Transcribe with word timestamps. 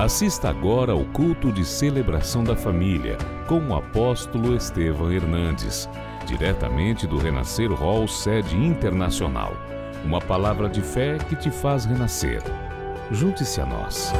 Assista 0.00 0.48
agora 0.48 0.92
ao 0.92 1.04
culto 1.04 1.52
de 1.52 1.62
celebração 1.62 2.42
da 2.42 2.56
família 2.56 3.18
com 3.46 3.60
o 3.68 3.74
apóstolo 3.76 4.56
Estevão 4.56 5.12
Hernandes, 5.12 5.90
diretamente 6.24 7.06
do 7.06 7.18
Renascer 7.18 7.70
Hall 7.70 8.08
sede 8.08 8.56
internacional. 8.56 9.52
Uma 10.02 10.18
palavra 10.18 10.70
de 10.70 10.80
fé 10.80 11.18
que 11.18 11.36
te 11.36 11.50
faz 11.50 11.84
renascer. 11.84 12.42
Junte-se 13.10 13.60
a 13.60 13.66
nós. 13.66 14.10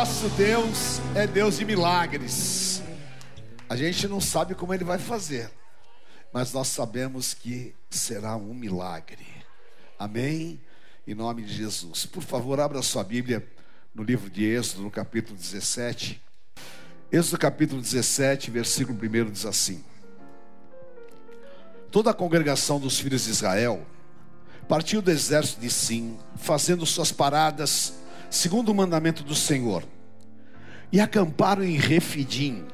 nosso 0.00 0.30
Deus 0.30 0.98
é 1.14 1.26
Deus 1.26 1.58
de 1.58 1.64
milagres. 1.66 2.82
A 3.68 3.76
gente 3.76 4.08
não 4.08 4.18
sabe 4.18 4.54
como 4.54 4.72
ele 4.72 4.82
vai 4.82 4.98
fazer, 4.98 5.50
mas 6.32 6.54
nós 6.54 6.68
sabemos 6.68 7.34
que 7.34 7.74
será 7.90 8.34
um 8.34 8.54
milagre. 8.54 9.26
Amém? 9.98 10.58
Em 11.06 11.14
nome 11.14 11.42
de 11.42 11.52
Jesus. 11.52 12.06
Por 12.06 12.22
favor, 12.22 12.58
abra 12.60 12.80
sua 12.80 13.04
Bíblia 13.04 13.46
no 13.94 14.02
livro 14.02 14.30
de 14.30 14.42
Êxodo, 14.42 14.84
no 14.84 14.90
capítulo 14.90 15.36
17. 15.36 16.18
Êxodo 17.12 17.38
capítulo 17.38 17.82
17, 17.82 18.50
versículo 18.50 18.98
1 18.98 19.30
diz 19.30 19.44
assim: 19.44 19.84
Toda 21.90 22.10
a 22.10 22.14
congregação 22.14 22.80
dos 22.80 22.98
filhos 22.98 23.24
de 23.24 23.32
Israel 23.32 23.86
partiu 24.66 25.02
do 25.02 25.10
exército 25.10 25.60
de 25.60 25.68
Sim, 25.68 26.18
fazendo 26.36 26.86
suas 26.86 27.12
paradas 27.12 27.99
segundo 28.30 28.70
o 28.70 28.74
mandamento 28.74 29.24
do 29.24 29.34
Senhor, 29.34 29.84
e 30.92 31.00
acamparam 31.00 31.62
em 31.62 31.76
Refidim, 31.76 32.64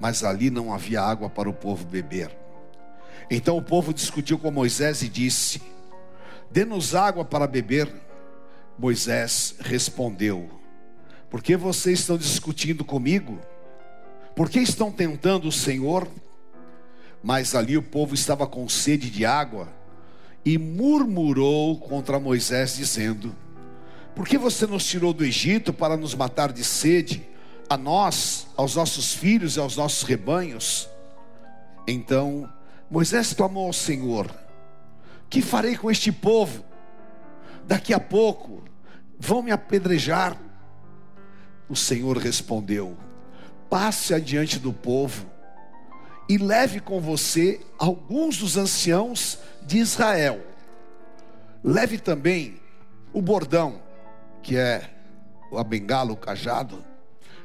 mas 0.00 0.22
ali 0.22 0.50
não 0.50 0.74
havia 0.74 1.00
água 1.00 1.30
para 1.30 1.48
o 1.48 1.54
povo 1.54 1.84
beber. 1.86 2.36
Então 3.30 3.56
o 3.56 3.62
povo 3.62 3.94
discutiu 3.94 4.38
com 4.38 4.50
Moisés 4.50 5.02
e 5.02 5.08
disse: 5.08 5.62
Dê-nos 6.50 6.94
água 6.94 7.24
para 7.24 7.46
beber. 7.46 7.92
Moisés 8.78 9.54
respondeu: 9.60 10.50
Por 11.30 11.42
que 11.42 11.56
vocês 11.56 12.00
estão 12.00 12.18
discutindo 12.18 12.84
comigo? 12.84 13.38
Por 14.34 14.50
que 14.50 14.60
estão 14.60 14.92
tentando 14.92 15.48
o 15.48 15.52
Senhor? 15.52 16.06
Mas 17.22 17.54
ali 17.54 17.76
o 17.76 17.82
povo 17.82 18.14
estava 18.14 18.46
com 18.46 18.68
sede 18.68 19.10
de 19.10 19.24
água 19.24 19.68
e 20.44 20.58
murmurou 20.58 21.78
contra 21.80 22.20
Moisés, 22.20 22.76
dizendo: 22.76 23.34
Por 24.16 24.26
que 24.26 24.38
você 24.38 24.66
nos 24.66 24.86
tirou 24.86 25.12
do 25.12 25.22
Egito 25.22 25.74
para 25.74 25.94
nos 25.94 26.14
matar 26.14 26.50
de 26.50 26.64
sede, 26.64 27.28
a 27.68 27.76
nós, 27.76 28.46
aos 28.56 28.74
nossos 28.74 29.12
filhos 29.12 29.56
e 29.56 29.60
aos 29.60 29.76
nossos 29.76 30.02
rebanhos? 30.04 30.88
Então 31.86 32.50
Moisés 32.90 33.34
clamou 33.34 33.66
ao 33.66 33.74
Senhor: 33.74 34.34
Que 35.28 35.42
farei 35.42 35.76
com 35.76 35.90
este 35.90 36.10
povo? 36.10 36.64
Daqui 37.66 37.92
a 37.92 38.00
pouco 38.00 38.64
vão 39.18 39.42
me 39.42 39.50
apedrejar. 39.50 40.34
O 41.68 41.76
Senhor 41.76 42.16
respondeu: 42.16 42.96
Passe 43.68 44.14
adiante 44.14 44.58
do 44.58 44.72
povo 44.72 45.26
e 46.26 46.38
leve 46.38 46.80
com 46.80 47.02
você 47.02 47.60
alguns 47.78 48.38
dos 48.38 48.56
anciãos 48.56 49.38
de 49.62 49.76
Israel. 49.76 50.40
Leve 51.62 51.98
também 51.98 52.58
o 53.12 53.20
bordão, 53.20 53.84
que 54.46 54.56
é 54.56 54.88
a 55.52 55.64
bengala, 55.64 56.12
o 56.12 56.16
cajado, 56.16 56.84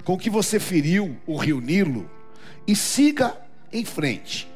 com 0.03 0.15
que 0.15 0.29
você 0.29 0.59
feriu 0.59 1.19
o 1.25 1.35
rio 1.35 1.59
Nilo, 1.59 2.07
e 2.67 2.75
siga 2.75 3.35
em 3.73 3.83
frente. 3.83 4.47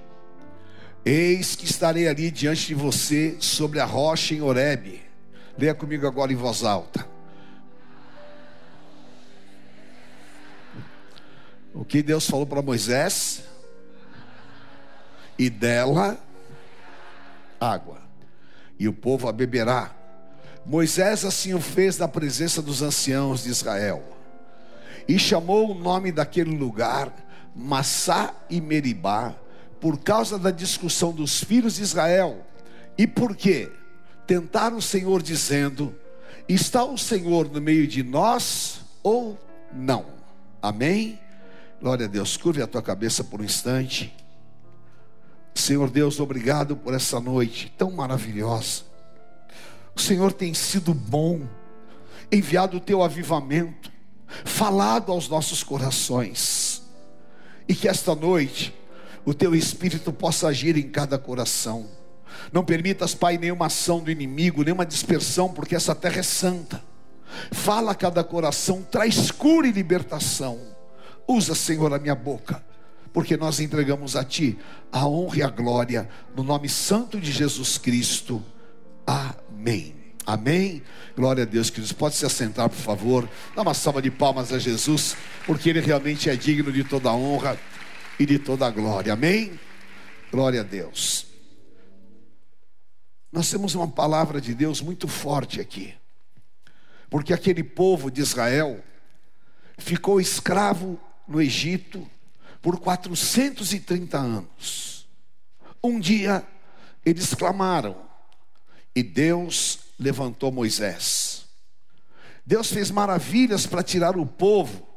Eis 1.03 1.55
que 1.55 1.65
estarei 1.65 2.07
ali 2.07 2.29
diante 2.29 2.67
de 2.67 2.75
você 2.75 3.35
sobre 3.39 3.79
a 3.79 3.85
rocha 3.85 4.35
em 4.35 4.43
Horebe. 4.43 5.01
Leia 5.57 5.73
comigo 5.73 6.05
agora 6.05 6.31
em 6.31 6.35
voz 6.35 6.63
alta. 6.63 7.07
O 11.73 11.83
que 11.83 12.03
Deus 12.03 12.29
falou 12.29 12.45
para 12.45 12.61
Moisés? 12.61 13.43
E 15.37 15.49
dela 15.49 16.19
água, 17.59 18.03
e 18.77 18.87
o 18.87 18.93
povo 18.93 19.27
a 19.27 19.31
beberá. 19.31 20.04
Moisés 20.65 21.23
assim 21.23 21.53
o 21.53 21.61
fez 21.61 21.97
na 21.97 22.07
presença 22.07 22.61
dos 22.61 22.81
anciãos 22.81 23.43
de 23.43 23.49
Israel, 23.49 24.03
e 25.07 25.19
chamou 25.19 25.71
o 25.71 25.75
nome 25.75 26.11
daquele 26.11 26.57
lugar 26.57 27.13
Massá 27.55 28.33
e 28.49 28.59
Meribá, 28.59 29.35
por 29.79 29.99
causa 29.99 30.39
da 30.39 30.49
discussão 30.49 31.13
dos 31.13 31.43
filhos 31.43 31.75
de 31.75 31.83
Israel. 31.83 32.43
E 32.97 33.05
por 33.05 33.35
quê? 33.35 33.71
Tentaram 34.25 34.77
o 34.77 34.81
Senhor 34.81 35.21
dizendo: 35.21 35.95
Está 36.49 36.83
o 36.83 36.97
Senhor 36.97 37.49
no 37.49 37.61
meio 37.61 37.87
de 37.87 38.01
nós 38.01 38.81
ou 39.03 39.39
não? 39.71 40.07
Amém? 40.61 41.19
Glória 41.79 42.07
a 42.07 42.09
Deus. 42.09 42.35
Curve 42.35 42.63
a 42.63 42.67
tua 42.67 42.81
cabeça 42.81 43.23
por 43.23 43.41
um 43.41 43.43
instante. 43.43 44.11
Senhor 45.53 45.89
Deus, 45.89 46.19
obrigado 46.19 46.75
por 46.75 46.93
essa 46.93 47.19
noite 47.19 47.71
tão 47.77 47.91
maravilhosa. 47.91 48.94
O 49.95 50.01
Senhor 50.01 50.33
tem 50.33 50.53
sido 50.53 50.93
bom, 50.93 51.47
enviado 52.31 52.77
o 52.77 52.81
teu 52.81 53.01
avivamento, 53.01 53.91
falado 54.43 55.11
aos 55.11 55.29
nossos 55.29 55.63
corações. 55.63 56.83
E 57.67 57.73
que 57.73 57.87
esta 57.87 58.13
noite 58.13 58.73
o 59.25 59.33
teu 59.33 59.55
espírito 59.55 60.13
possa 60.13 60.47
agir 60.47 60.77
em 60.77 60.89
cada 60.89 61.17
coração. 61.17 61.87
Não 62.51 62.63
permitas, 62.63 63.15
Pai, 63.15 63.37
nenhuma 63.37 63.67
ação 63.67 63.99
do 63.99 64.11
inimigo, 64.11 64.63
nenhuma 64.63 64.85
dispersão, 64.85 65.49
porque 65.49 65.75
essa 65.75 65.95
terra 65.95 66.19
é 66.19 66.23
santa. 66.23 66.83
Fala 67.51 67.91
a 67.91 67.95
cada 67.95 68.23
coração, 68.23 68.83
traz 68.83 69.31
cura 69.31 69.67
e 69.67 69.71
libertação. 69.71 70.59
Usa, 71.27 71.55
Senhor, 71.55 71.91
a 71.93 71.97
minha 71.97 72.13
boca, 72.13 72.63
porque 73.11 73.35
nós 73.35 73.59
entregamos 73.59 74.15
a 74.15 74.23
Ti 74.23 74.59
a 74.91 75.07
honra 75.07 75.37
e 75.37 75.43
a 75.43 75.49
glória, 75.49 76.07
no 76.35 76.43
nome 76.43 76.69
santo 76.69 77.19
de 77.19 77.31
Jesus 77.31 77.77
Cristo. 77.77 78.43
Amém. 79.05 79.95
Amém. 80.25 80.81
Glória 81.15 81.43
a 81.43 81.45
Deus, 81.45 81.69
queridos. 81.69 81.91
Pode 81.91 82.15
se 82.15 82.25
assentar, 82.25 82.69
por 82.69 82.77
favor. 82.77 83.29
Dá 83.55 83.61
uma 83.61 83.73
salva 83.73 84.01
de 84.01 84.09
palmas 84.09 84.51
a 84.51 84.57
Jesus, 84.57 85.15
porque 85.45 85.69
Ele 85.69 85.79
realmente 85.79 86.29
é 86.29 86.35
digno 86.35 86.71
de 86.71 86.83
toda 86.83 87.13
honra 87.13 87.59
e 88.19 88.25
de 88.25 88.39
toda 88.39 88.65
a 88.65 88.71
glória. 88.71 89.13
Amém? 89.13 89.59
Glória 90.31 90.61
a 90.61 90.63
Deus. 90.63 91.27
Nós 93.31 93.49
temos 93.49 93.75
uma 93.75 93.87
palavra 93.87 94.41
de 94.41 94.55
Deus 94.55 94.81
muito 94.81 95.07
forte 95.07 95.61
aqui. 95.61 95.93
Porque 97.09 97.33
aquele 97.33 97.63
povo 97.63 98.09
de 98.09 98.21
Israel 98.21 98.83
ficou 99.77 100.19
escravo 100.19 100.99
no 101.27 101.41
Egito 101.41 102.09
por 102.61 102.79
430 102.79 104.17
anos. 104.17 105.07
Um 105.83 105.99
dia 105.99 106.43
eles 107.05 107.33
clamaram 107.35 108.04
e 108.95 109.03
Deus 109.03 109.79
levantou 109.99 110.51
Moisés. 110.51 111.45
Deus 112.45 112.71
fez 112.71 112.91
maravilhas 112.91 113.65
para 113.65 113.83
tirar 113.83 114.17
o 114.17 114.25
povo, 114.25 114.87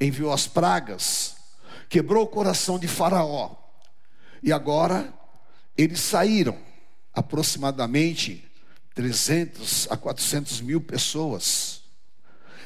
enviou 0.00 0.32
as 0.32 0.46
pragas, 0.46 1.36
quebrou 1.88 2.24
o 2.24 2.28
coração 2.28 2.78
de 2.78 2.88
Faraó. 2.88 3.54
E 4.42 4.52
agora 4.52 5.12
eles 5.76 6.00
saíram, 6.00 6.58
aproximadamente 7.12 8.44
300 8.94 9.88
a 9.90 9.96
400 9.96 10.60
mil 10.60 10.80
pessoas, 10.80 11.82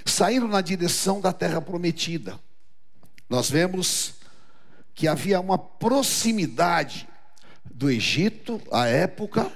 saíram 0.05 0.49
na 0.49 0.61
direção 0.61 1.21
da 1.21 1.33
terra 1.33 1.61
prometida. 1.61 2.39
Nós 3.29 3.51
vemos 3.51 4.15
que 4.95 5.09
havia 5.09 5.41
uma 5.41 5.59
proximidade 5.59 7.09
do 7.65 7.91
Egito, 7.91 8.61
à 8.71 8.87
época, 8.87 9.51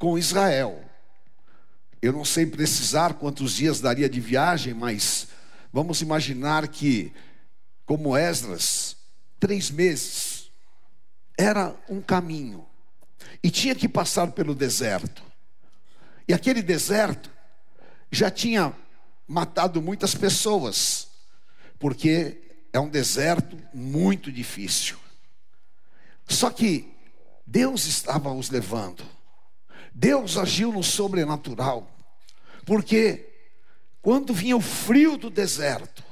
com 0.00 0.18
Israel. 0.18 0.82
Eu 2.00 2.12
não 2.12 2.24
sei 2.24 2.46
precisar 2.46 3.14
quantos 3.14 3.52
dias 3.52 3.80
daria 3.80 4.08
de 4.08 4.18
viagem, 4.18 4.72
mas 4.72 5.28
vamos 5.70 6.00
imaginar 6.00 6.66
que, 6.66 7.12
como 7.84 8.16
Esdras, 8.16 8.96
três 9.38 9.70
meses. 9.70 10.50
Era 11.38 11.76
um 11.86 12.00
caminho. 12.00 12.66
E 13.42 13.50
tinha 13.50 13.74
que 13.74 13.86
passar 13.86 14.32
pelo 14.32 14.54
deserto. 14.54 15.22
E 16.26 16.32
aquele 16.32 16.62
deserto 16.62 17.30
já 18.10 18.30
tinha 18.30 18.74
matado 19.28 19.82
muitas 19.82 20.14
pessoas, 20.14 21.08
porque 21.78 22.40
é 22.72 22.80
um 22.80 22.88
deserto 22.88 23.58
muito 23.74 24.32
difícil. 24.32 24.96
Só 26.26 26.48
que 26.48 26.90
Deus 27.46 27.84
estava 27.84 28.32
os 28.32 28.48
levando. 28.48 29.19
Deus 29.94 30.36
agiu 30.36 30.72
no 30.72 30.82
sobrenatural. 30.82 31.90
Porque 32.64 33.28
quando 34.02 34.32
vinha 34.32 34.56
o 34.56 34.60
frio 34.60 35.16
do 35.16 35.28
deserto, 35.28 36.02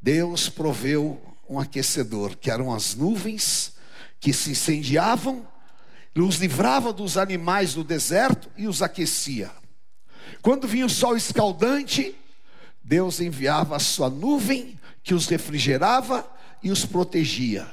Deus 0.00 0.48
proveu 0.48 1.20
um 1.48 1.58
aquecedor, 1.58 2.36
que 2.36 2.50
eram 2.50 2.72
as 2.72 2.94
nuvens 2.94 3.74
que 4.18 4.32
se 4.32 4.50
incendiavam, 4.50 5.46
os 6.14 6.36
livrava 6.36 6.92
dos 6.92 7.16
animais 7.16 7.74
do 7.74 7.82
deserto 7.82 8.50
e 8.56 8.68
os 8.68 8.82
aquecia. 8.82 9.50
Quando 10.42 10.68
vinha 10.68 10.86
o 10.86 10.90
sol 10.90 11.16
escaldante, 11.16 12.14
Deus 12.82 13.20
enviava 13.20 13.76
a 13.76 13.78
sua 13.78 14.10
nuvem 14.10 14.78
que 15.02 15.14
os 15.14 15.26
refrigerava 15.26 16.28
e 16.62 16.70
os 16.70 16.84
protegia. 16.84 17.66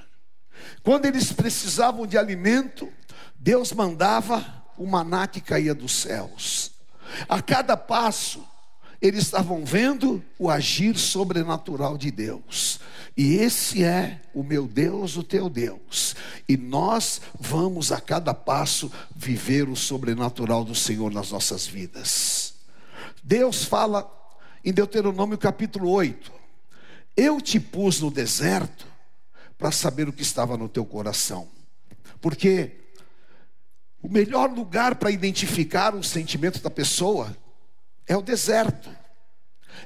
Quando 0.83 1.05
eles 1.05 1.31
precisavam 1.31 2.07
de 2.07 2.17
alimento, 2.17 2.91
Deus 3.35 3.73
mandava 3.73 4.56
o 4.77 4.85
maná 4.85 5.27
que 5.27 5.41
caía 5.41 5.73
dos 5.73 5.93
céus. 5.93 6.71
A 7.27 7.41
cada 7.41 7.75
passo, 7.75 8.45
eles 9.01 9.23
estavam 9.23 9.63
vendo 9.63 10.23
o 10.37 10.49
agir 10.49 10.97
sobrenatural 10.97 11.97
de 11.97 12.11
Deus. 12.11 12.79
E 13.15 13.35
esse 13.35 13.83
é 13.83 14.21
o 14.33 14.43
meu 14.43 14.67
Deus, 14.67 15.17
o 15.17 15.23
teu 15.23 15.49
Deus. 15.49 16.15
E 16.47 16.55
nós 16.55 17.21
vamos 17.39 17.91
a 17.91 17.99
cada 17.99 18.33
passo 18.33 18.91
viver 19.15 19.67
o 19.69 19.75
sobrenatural 19.75 20.63
do 20.63 20.75
Senhor 20.75 21.11
nas 21.11 21.31
nossas 21.31 21.65
vidas. 21.65 22.53
Deus 23.23 23.63
fala 23.63 24.09
em 24.63 24.71
Deuteronômio 24.71 25.37
capítulo 25.37 25.89
8: 25.89 26.31
Eu 27.15 27.41
te 27.41 27.59
pus 27.59 27.99
no 28.01 28.11
deserto 28.11 28.87
para 29.57 29.71
saber 29.71 30.07
o 30.07 30.13
que 30.13 30.21
estava 30.21 30.55
no 30.57 30.69
teu 30.69 30.85
coração. 30.85 31.47
Porque 32.21 32.71
o 34.07 34.09
melhor 34.09 34.49
lugar 34.49 34.95
para 34.95 35.11
identificar 35.11 35.93
o 35.93 36.01
sentimento 36.01 36.61
da 36.61 36.69
pessoa 36.69 37.35
é 38.07 38.15
o 38.15 38.21
deserto, 38.21 38.89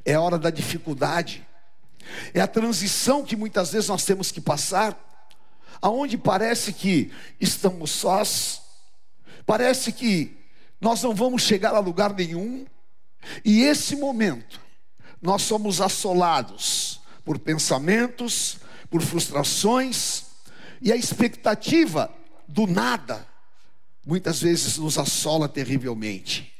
é 0.05 0.13
a 0.13 0.21
hora 0.21 0.37
da 0.37 0.51
dificuldade, 0.51 1.43
é 2.31 2.39
a 2.39 2.45
transição 2.45 3.25
que 3.25 3.35
muitas 3.35 3.71
vezes 3.71 3.89
nós 3.89 4.05
temos 4.05 4.31
que 4.31 4.39
passar, 4.39 4.95
aonde 5.81 6.19
parece 6.19 6.71
que 6.71 7.11
estamos 7.39 7.89
sós, 7.89 8.61
parece 9.43 9.91
que 9.91 10.37
nós 10.79 11.01
não 11.01 11.15
vamos 11.15 11.41
chegar 11.41 11.73
a 11.73 11.79
lugar 11.79 12.13
nenhum, 12.13 12.67
e 13.43 13.63
esse 13.63 13.95
momento 13.95 14.61
nós 15.19 15.41
somos 15.41 15.81
assolados 15.81 17.01
por 17.25 17.39
pensamentos, 17.39 18.57
por 18.87 19.01
frustrações, 19.01 20.25
e 20.79 20.91
a 20.91 20.95
expectativa 20.95 22.13
do 22.47 22.67
nada 22.67 23.30
muitas 24.05 24.41
vezes 24.41 24.77
nos 24.77 24.97
assola 24.97 25.47
terrivelmente. 25.47 26.51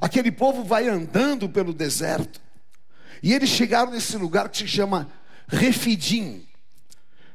Aquele 0.00 0.30
povo 0.30 0.64
vai 0.64 0.88
andando 0.88 1.48
pelo 1.48 1.72
deserto. 1.72 2.40
E 3.22 3.32
eles 3.32 3.48
chegaram 3.48 3.92
nesse 3.92 4.16
lugar 4.16 4.48
que 4.48 4.58
se 4.58 4.68
chama 4.68 5.10
Refidim. 5.46 6.46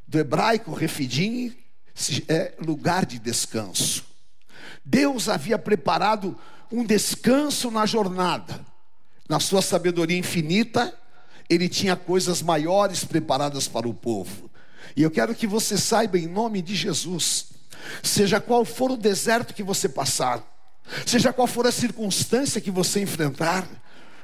Do 0.07 0.19
hebraico, 0.19 0.73
Refidim 0.73 1.55
é 2.27 2.53
lugar 2.59 3.05
de 3.05 3.19
descanso. 3.19 4.05
Deus 4.83 5.29
havia 5.29 5.57
preparado 5.57 6.37
um 6.71 6.83
descanso 6.83 7.69
na 7.71 7.85
jornada. 7.85 8.65
Na 9.27 9.39
sua 9.39 9.61
sabedoria 9.61 10.17
infinita, 10.17 10.93
ele 11.49 11.69
tinha 11.69 11.95
coisas 11.95 12.41
maiores 12.41 13.03
preparadas 13.03 13.67
para 13.67 13.87
o 13.87 13.93
povo. 13.93 14.49
E 14.95 15.03
eu 15.03 15.11
quero 15.11 15.35
que 15.35 15.45
você 15.45 15.77
saiba, 15.77 16.17
em 16.17 16.27
nome 16.27 16.61
de 16.61 16.75
Jesus, 16.75 17.47
seja 18.03 18.39
qual 18.39 18.63
for 18.65 18.91
o 18.91 18.97
deserto 18.97 19.53
que 19.53 19.63
você 19.63 19.87
passar, 19.87 20.43
Seja 21.05 21.31
qual 21.31 21.47
for 21.47 21.67
a 21.67 21.71
circunstância 21.71 22.61
que 22.61 22.71
você 22.71 23.01
enfrentar, 23.01 23.67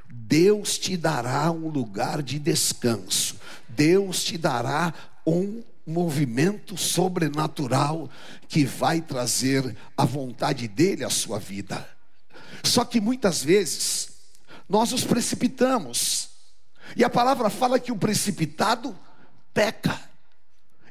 Deus 0.10 0.78
te 0.78 0.98
dará 0.98 1.52
um 1.52 1.68
lugar 1.68 2.24
de 2.24 2.40
descanso. 2.40 3.38
Deus 3.70 4.24
te 4.24 4.38
dará 4.38 4.94
um 5.26 5.64
movimento 5.86 6.78
sobrenatural 6.78 8.10
que 8.48 8.66
vai 8.66 9.02
trazer 9.02 9.76
a 9.96 10.06
vontade 10.06 10.68
dele 10.68 11.04
à 11.04 11.10
sua 11.10 11.38
vida. 11.38 11.88
Só 12.64 12.84
que 12.84 13.00
muitas 13.00 13.44
vezes 13.44 14.10
nós 14.68 14.92
nos 14.92 15.04
precipitamos. 15.04 16.30
E 16.96 17.04
a 17.04 17.10
palavra 17.10 17.50
fala 17.50 17.80
que 17.80 17.92
o 17.92 17.98
precipitado 17.98 18.98
peca. 19.54 20.00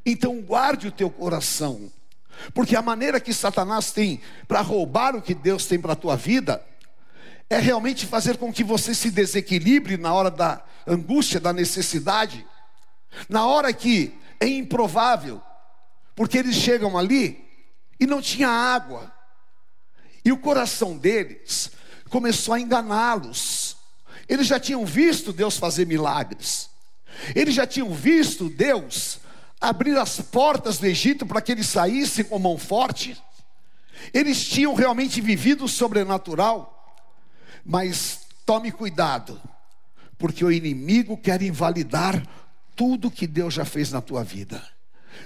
Então 0.06 0.40
guarde 0.40 0.86
o 0.86 0.92
teu 0.92 1.10
coração 1.10 1.90
porque 2.52 2.76
a 2.76 2.82
maneira 2.82 3.20
que 3.20 3.32
Satanás 3.32 3.90
tem 3.90 4.20
para 4.46 4.60
roubar 4.60 5.14
o 5.14 5.22
que 5.22 5.34
Deus 5.34 5.66
tem 5.66 5.80
para 5.80 5.92
a 5.92 5.96
tua 5.96 6.16
vida 6.16 6.64
é 7.48 7.58
realmente 7.58 8.06
fazer 8.06 8.36
com 8.36 8.52
que 8.52 8.64
você 8.64 8.94
se 8.94 9.10
desequilibre 9.10 9.96
na 9.96 10.12
hora 10.12 10.30
da 10.30 10.62
angústia, 10.86 11.38
da 11.40 11.52
necessidade, 11.52 12.46
na 13.28 13.46
hora 13.46 13.72
que 13.72 14.18
é 14.40 14.46
improvável, 14.46 15.40
porque 16.14 16.38
eles 16.38 16.56
chegam 16.56 16.98
ali 16.98 17.44
e 17.98 18.06
não 18.06 18.20
tinha 18.20 18.48
água, 18.48 19.12
e 20.24 20.32
o 20.32 20.38
coração 20.38 20.96
deles 20.96 21.70
começou 22.08 22.54
a 22.54 22.60
enganá-los. 22.60 23.76
Eles 24.28 24.46
já 24.46 24.58
tinham 24.58 24.84
visto 24.86 25.32
Deus 25.32 25.58
fazer 25.58 25.86
milagres, 25.86 26.70
eles 27.34 27.54
já 27.54 27.66
tinham 27.66 27.92
visto 27.92 28.48
Deus 28.48 29.20
abrir 29.68 29.96
as 29.98 30.20
portas 30.20 30.78
do 30.78 30.86
Egito 30.86 31.26
para 31.26 31.40
que 31.40 31.52
eles 31.52 31.66
saíssem 31.66 32.24
com 32.24 32.38
mão 32.38 32.58
forte. 32.58 33.16
Eles 34.12 34.46
tinham 34.46 34.74
realmente 34.74 35.20
vivido 35.20 35.64
o 35.64 35.68
sobrenatural. 35.68 36.70
Mas 37.64 38.20
tome 38.44 38.70
cuidado, 38.70 39.40
porque 40.18 40.44
o 40.44 40.52
inimigo 40.52 41.16
quer 41.16 41.40
invalidar 41.40 42.22
tudo 42.76 43.10
que 43.10 43.26
Deus 43.26 43.54
já 43.54 43.64
fez 43.64 43.90
na 43.90 44.02
tua 44.02 44.22
vida. 44.22 44.62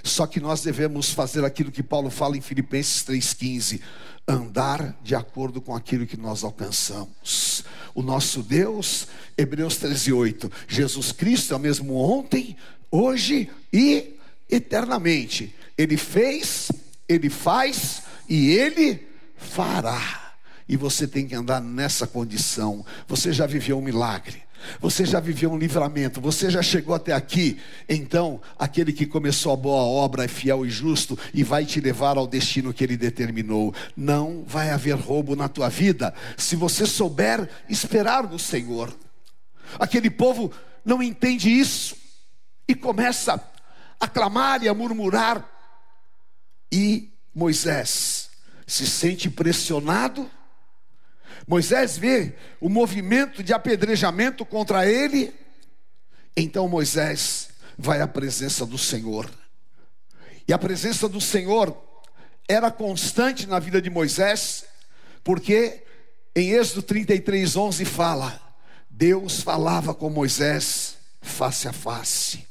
Só 0.03 0.25
que 0.25 0.39
nós 0.39 0.61
devemos 0.61 1.11
fazer 1.11 1.43
aquilo 1.43 1.71
que 1.71 1.83
Paulo 1.83 2.09
fala 2.09 2.37
em 2.37 2.41
Filipenses 2.41 3.03
3,15: 3.03 3.81
andar 4.27 4.97
de 5.03 5.15
acordo 5.15 5.59
com 5.59 5.75
aquilo 5.75 6.07
que 6.07 6.15
nós 6.15 6.43
alcançamos. 6.43 7.63
O 7.93 8.01
nosso 8.01 8.41
Deus, 8.41 9.07
Hebreus 9.37 9.77
13,8: 9.79 10.49
Jesus 10.67 11.11
Cristo 11.11 11.53
é 11.53 11.57
o 11.57 11.59
mesmo 11.59 11.95
ontem, 11.95 12.55
hoje 12.91 13.49
e 13.73 14.18
eternamente. 14.49 15.55
Ele 15.77 15.97
fez, 15.97 16.71
ele 17.07 17.29
faz 17.29 18.03
e 18.27 18.51
ele 18.51 19.07
fará. 19.35 20.33
E 20.67 20.77
você 20.77 21.07
tem 21.07 21.27
que 21.27 21.35
andar 21.35 21.61
nessa 21.61 22.05
condição. 22.05 22.85
Você 23.07 23.33
já 23.33 23.45
viveu 23.45 23.77
um 23.77 23.81
milagre. 23.81 24.43
Você 24.79 25.05
já 25.05 25.19
viveu 25.19 25.51
um 25.51 25.57
livramento, 25.57 26.19
você 26.19 26.49
já 26.49 26.61
chegou 26.61 26.93
até 26.93 27.13
aqui. 27.13 27.57
Então, 27.87 28.41
aquele 28.57 28.91
que 28.91 29.05
começou 29.05 29.53
a 29.53 29.55
boa 29.55 29.81
obra 29.81 30.25
é 30.25 30.27
fiel 30.27 30.65
e 30.65 30.69
justo 30.69 31.17
e 31.33 31.43
vai 31.43 31.65
te 31.65 31.79
levar 31.79 32.17
ao 32.17 32.27
destino 32.27 32.73
que 32.73 32.83
ele 32.83 32.97
determinou. 32.97 33.73
Não 33.95 34.43
vai 34.45 34.69
haver 34.69 34.95
roubo 34.95 35.35
na 35.35 35.47
tua 35.47 35.69
vida 35.69 36.13
se 36.37 36.55
você 36.55 36.85
souber 36.85 37.49
esperar 37.69 38.29
no 38.29 38.37
Senhor. 38.37 38.93
Aquele 39.79 40.09
povo 40.09 40.51
não 40.83 41.01
entende 41.01 41.49
isso 41.49 41.95
e 42.67 42.75
começa 42.75 43.37
a 43.99 44.07
clamar 44.07 44.63
e 44.63 44.69
a 44.69 44.73
murmurar. 44.73 45.47
E 46.71 47.11
Moisés 47.33 48.29
se 48.65 48.85
sente 48.87 49.29
pressionado. 49.29 50.29
Moisés 51.47 51.97
vê 51.97 52.35
o 52.61 52.69
movimento 52.69 53.43
de 53.43 53.53
apedrejamento 53.53 54.45
contra 54.45 54.85
ele. 54.85 55.33
Então 56.37 56.67
Moisés 56.67 57.49
vai 57.77 58.01
à 58.01 58.07
presença 58.07 58.65
do 58.65 58.77
Senhor. 58.77 59.29
E 60.47 60.53
a 60.53 60.57
presença 60.57 61.07
do 61.07 61.21
Senhor 61.21 61.75
era 62.47 62.71
constante 62.71 63.45
na 63.45 63.59
vida 63.59 63.79
de 63.79 63.89
Moisés, 63.89 64.65
porque 65.23 65.83
em 66.35 66.49
Êxodo 66.51 66.81
33, 66.81 67.55
11 67.55 67.85
fala: 67.85 68.41
Deus 68.89 69.41
falava 69.41 69.93
com 69.93 70.09
Moisés 70.09 70.97
face 71.21 71.67
a 71.67 71.73
face. 71.73 72.48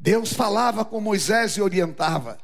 Deus 0.00 0.32
falava 0.32 0.84
com 0.84 1.00
Moisés 1.00 1.56
e 1.56 1.62
orientava. 1.62 2.38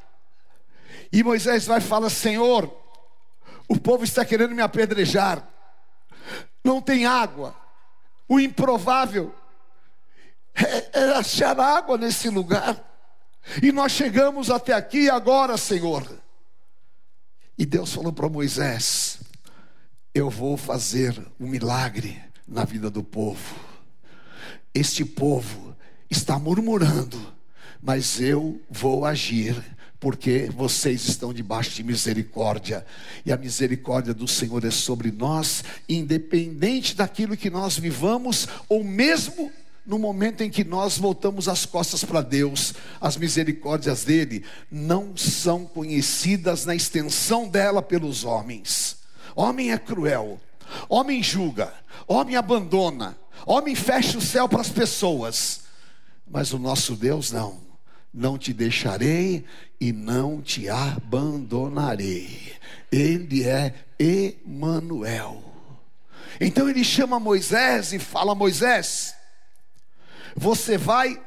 E 1.13 1.23
Moisés 1.23 1.67
vai 1.67 1.79
e 1.79 1.83
fala: 1.83 2.11
Senhor, 2.11 2.75
o 3.69 3.79
povo 3.79 4.05
está 4.05 4.25
querendo 4.25 4.55
me 4.55 4.63
apedrejar, 4.63 5.47
não 6.65 6.81
tem 6.81 7.07
água, 7.07 7.55
o 8.29 8.41
improvável 8.41 9.35
é, 10.55 11.01
é 11.01 11.13
achar 11.17 11.59
água 11.59 11.97
nesse 11.97 12.29
lugar, 12.29 12.83
e 13.63 13.71
nós 13.73 13.93
chegamos 13.93 14.51
até 14.51 14.73
aqui 14.73 15.09
agora, 15.09 15.57
Senhor. 15.57 16.07
E 17.57 17.65
Deus 17.65 17.93
falou 17.93 18.13
para 18.13 18.29
Moisés: 18.29 19.21
Eu 20.13 20.29
vou 20.29 20.57
fazer 20.57 21.17
um 21.39 21.47
milagre 21.47 22.21
na 22.47 22.65
vida 22.65 22.91
do 22.91 23.03
povo. 23.03 23.55
Este 24.75 25.05
povo 25.05 25.77
está 26.11 26.39
murmurando, 26.39 27.34
mas 27.85 28.19
eu 28.19 28.59
vou 28.71 29.05
agir, 29.05 29.63
porque 30.01 30.51
vocês 30.57 31.07
estão 31.07 31.35
debaixo 31.35 31.73
de 31.73 31.83
misericórdia, 31.83 32.85
e 33.27 33.31
a 33.31 33.37
misericórdia 33.37 34.15
do 34.15 34.27
Senhor 34.27 34.65
é 34.65 34.71
sobre 34.71 35.11
nós, 35.11 35.63
independente 35.87 36.97
daquilo 36.97 37.37
que 37.37 37.51
nós 37.51 37.79
vivamos, 37.79 38.49
ou 38.71 38.83
mesmo 38.83 39.53
no 39.85 39.99
momento 39.99 40.41
em 40.41 40.49
que 40.49 40.65
nós 40.65 40.97
voltamos 40.97 41.47
as 41.47 41.67
costas 41.67 42.03
para 42.03 42.23
Deus, 42.23 42.73
as 42.99 43.19
misericórdias 43.19 44.03
dele 44.03 44.43
não 44.71 45.15
são 45.15 45.67
conhecidas 45.67 46.65
na 46.65 46.75
extensão 46.75 47.47
dela 47.47 47.83
pelos 47.83 48.25
homens. 48.25 48.97
Homem 49.37 49.73
é 49.73 49.79
cruel, 49.79 50.41
homem 50.89 51.23
julga, 51.23 51.71
homem 52.09 52.35
abandona, 52.35 53.15
homem 53.45 53.75
fecha 53.75 54.17
o 54.17 54.23
céu 54.23 54.49
para 54.49 54.63
as 54.63 54.71
pessoas, 54.71 55.61
mas 56.27 56.55
o 56.55 56.59
nosso 56.59 56.97
Deus 56.97 57.31
não 57.31 57.64
não 58.15 58.39
te 58.39 58.53
deixarei 58.53 59.45
e 59.81 59.93
não 59.93 60.41
te 60.41 60.69
abandonarei. 60.69 62.55
Ele 62.93 63.43
é 63.43 63.75
Emanuel. 63.99 65.43
Então 66.41 66.69
ele 66.69 66.85
chama 66.85 67.19
Moisés 67.19 67.93
e 67.93 67.99
fala: 67.99 68.35
Moisés, 68.35 69.15
você 70.37 70.79
vai 70.79 71.21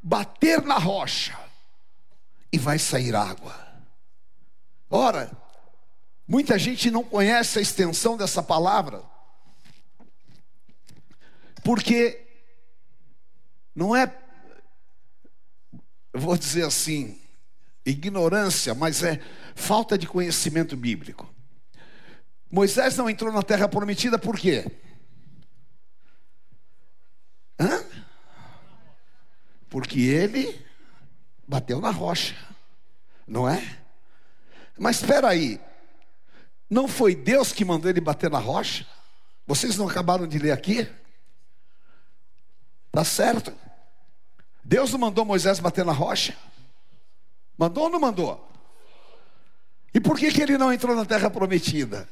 bater 0.00 0.62
na 0.62 0.78
rocha 0.78 1.36
e 2.52 2.58
vai 2.58 2.78
sair 2.78 3.14
água. 3.14 3.66
Ora, 4.88 5.30
muita 6.26 6.56
gente 6.56 6.90
não 6.90 7.02
conhece 7.02 7.58
a 7.58 7.62
extensão 7.62 8.16
dessa 8.16 8.42
palavra, 8.42 9.02
porque 11.64 12.24
não 13.74 13.94
é, 13.94 14.06
eu 16.16 16.20
vou 16.20 16.38
dizer 16.38 16.64
assim, 16.64 17.20
ignorância, 17.84 18.74
mas 18.74 19.02
é 19.02 19.20
falta 19.54 19.98
de 19.98 20.06
conhecimento 20.06 20.74
bíblico. 20.74 21.30
Moisés 22.50 22.96
não 22.96 23.10
entrou 23.10 23.30
na 23.30 23.42
terra 23.42 23.68
prometida 23.68 24.18
por 24.18 24.38
quê? 24.38 24.64
Hã? 27.60 27.84
Porque 29.68 30.00
ele 30.00 30.58
bateu 31.46 31.82
na 31.82 31.90
rocha, 31.90 32.34
não 33.28 33.46
é? 33.46 33.78
Mas 34.78 35.02
espera 35.02 35.28
aí, 35.28 35.60
não 36.70 36.88
foi 36.88 37.14
Deus 37.14 37.52
que 37.52 37.62
mandou 37.62 37.90
ele 37.90 38.00
bater 38.00 38.30
na 38.30 38.38
rocha? 38.38 38.86
Vocês 39.46 39.76
não 39.76 39.86
acabaram 39.86 40.26
de 40.26 40.38
ler 40.38 40.52
aqui? 40.52 40.88
Tá 42.90 43.04
certo? 43.04 43.65
Deus 44.68 44.90
não 44.90 44.98
mandou 44.98 45.24
Moisés 45.24 45.60
bater 45.60 45.84
na 45.84 45.92
rocha? 45.92 46.36
Mandou 47.56 47.84
ou 47.84 47.90
não 47.90 48.00
mandou? 48.00 48.50
E 49.94 50.00
por 50.00 50.18
que, 50.18 50.32
que 50.32 50.42
ele 50.42 50.58
não 50.58 50.72
entrou 50.72 50.96
na 50.96 51.04
terra 51.04 51.30
prometida? 51.30 52.08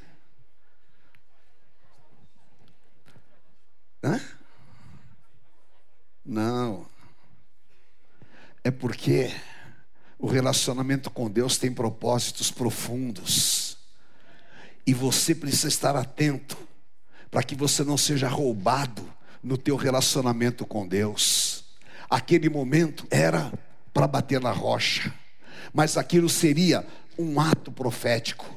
Hã? 4.05 4.21
Não. 6.25 6.87
É 8.63 8.71
porque 8.71 9.35
o 10.17 10.29
relacionamento 10.29 11.11
com 11.11 11.29
Deus 11.29 11.59
tem 11.59 11.75
propósitos 11.75 12.53
profundos. 12.53 13.77
E 14.87 14.95
você 14.95 15.35
precisa 15.35 15.67
estar 15.67 15.97
atento 15.97 16.57
para 17.33 17.43
que 17.43 17.57
você 17.57 17.83
não 17.83 17.99
seja 17.99 18.29
roubado 18.29 19.13
no 19.43 19.59
teu 19.59 19.75
relacionamento 19.75 20.65
com 20.65 20.87
Deus. 20.87 21.54
Aquele 22.15 22.49
momento 22.49 23.09
era 23.11 23.53
para 23.93 24.07
bater 24.07 24.41
na 24.41 24.53
rocha, 24.53 25.13
mas 25.73 25.97
aquilo 25.97 26.29
seria 26.29 26.87
um 27.19 27.41
ato 27.41 27.73
profético. 27.73 28.49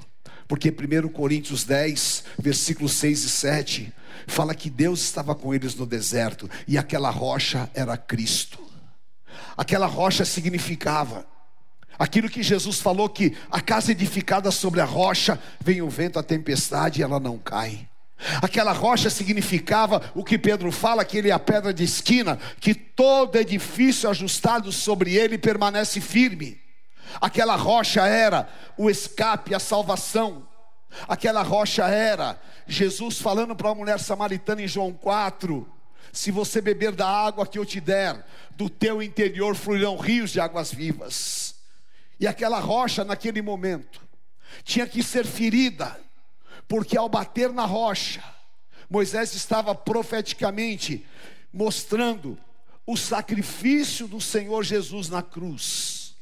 Porque 0.48 0.70
1 0.70 1.10
Coríntios 1.10 1.64
10, 1.64 2.24
versículos 2.38 2.92
6 2.92 3.24
e 3.24 3.30
7, 3.30 3.94
fala 4.28 4.54
que 4.54 4.70
Deus 4.70 5.02
estava 5.02 5.34
com 5.34 5.56
eles 5.56 5.74
no 5.74 5.88
deserto 5.88 6.48
e 6.68 6.78
aquela 6.78 7.10
rocha 7.10 7.68
era 7.74 7.98
Cristo. 7.98 8.60
Aquela 9.58 9.88
rocha 9.88 10.24
significava 10.24 11.26
aquilo 11.98 12.30
que 12.30 12.44
Jesus 12.44 12.80
falou 12.80 13.10
que 13.10 13.36
a 13.50 13.60
casa 13.60 13.92
edificada 13.92 14.52
sobre 14.52 14.82
a 14.82 14.86
rocha, 14.86 15.42
vem 15.60 15.82
o 15.82 15.90
vento, 15.90 16.20
a 16.20 16.24
tempestade 16.24 17.00
e 17.00 17.04
ela 17.04 17.20
não 17.20 17.40
cai. 17.40 17.90
Aquela 18.42 18.72
rocha 18.72 19.10
significava 19.10 20.12
o 20.16 20.24
que 20.24 20.40
Pedro 20.40 20.72
fala, 20.72 21.06
que 21.06 21.18
ele 21.18 21.30
é 21.30 21.34
a 21.34 21.40
pedra 21.40 21.74
de 21.74 21.84
esquina, 21.84 22.40
que 22.60 22.74
todo 22.74 23.36
edifício 23.36 24.10
ajustado 24.10 24.72
sobre 24.72 25.16
ele 25.16 25.38
permanece 25.38 26.02
firme. 26.02 26.60
Aquela 27.22 27.56
rocha 27.56 28.06
era 28.06 28.50
o 28.76 28.90
escape, 28.90 29.54
a 29.54 29.60
salvação. 29.60 30.48
Aquela 31.08 31.44
rocha 31.44 31.86
era 31.86 32.40
Jesus 32.66 33.20
falando 33.20 33.56
para 33.56 33.70
a 33.70 33.76
mulher 33.76 34.00
samaritana 34.00 34.64
em 34.64 34.68
João 34.68 34.94
4: 34.94 35.68
Se 36.12 36.32
você 36.32 36.60
beber 36.60 36.94
da 36.94 37.08
água 37.08 37.46
que 37.46 37.60
eu 37.60 37.66
te 37.66 37.80
der, 37.80 38.26
do 38.52 38.70
teu 38.70 39.02
interior 39.02 39.56
fluirão 39.56 39.96
rios 39.96 40.32
de 40.32 40.40
águas 40.40 40.74
vivas. 40.74 41.56
E 42.20 42.26
aquela 42.26 42.60
rocha, 42.60 43.04
naquele 43.04 43.44
momento, 43.44 44.02
tinha 44.64 44.88
que 44.88 45.04
ser 45.04 45.26
ferida, 45.26 46.00
porque 46.68 46.98
ao 46.98 47.08
bater 47.08 47.52
na 47.52 47.66
rocha, 47.66 48.24
Moisés 48.90 49.34
estava 49.34 49.74
profeticamente 49.74 51.06
mostrando 51.52 52.38
o 52.86 52.96
sacrifício 52.96 54.08
do 54.08 54.22
Senhor 54.22 54.64
Jesus 54.64 55.10
na 55.10 55.22
cruz. 55.22 56.16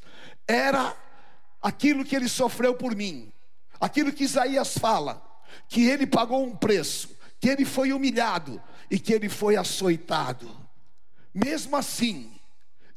Era 0.47 0.95
aquilo 1.61 2.05
que 2.05 2.15
ele 2.15 2.29
sofreu 2.29 2.75
por 2.75 2.95
mim, 2.95 3.31
aquilo 3.79 4.11
que 4.11 4.23
Isaías 4.23 4.77
fala, 4.77 5.21
que 5.67 5.87
ele 5.87 6.07
pagou 6.07 6.43
um 6.43 6.55
preço, 6.55 7.15
que 7.39 7.49
ele 7.49 7.65
foi 7.65 7.91
humilhado 7.91 8.61
e 8.89 8.99
que 8.99 9.13
ele 9.13 9.29
foi 9.29 9.55
açoitado. 9.55 10.49
Mesmo 11.33 11.75
assim, 11.75 12.31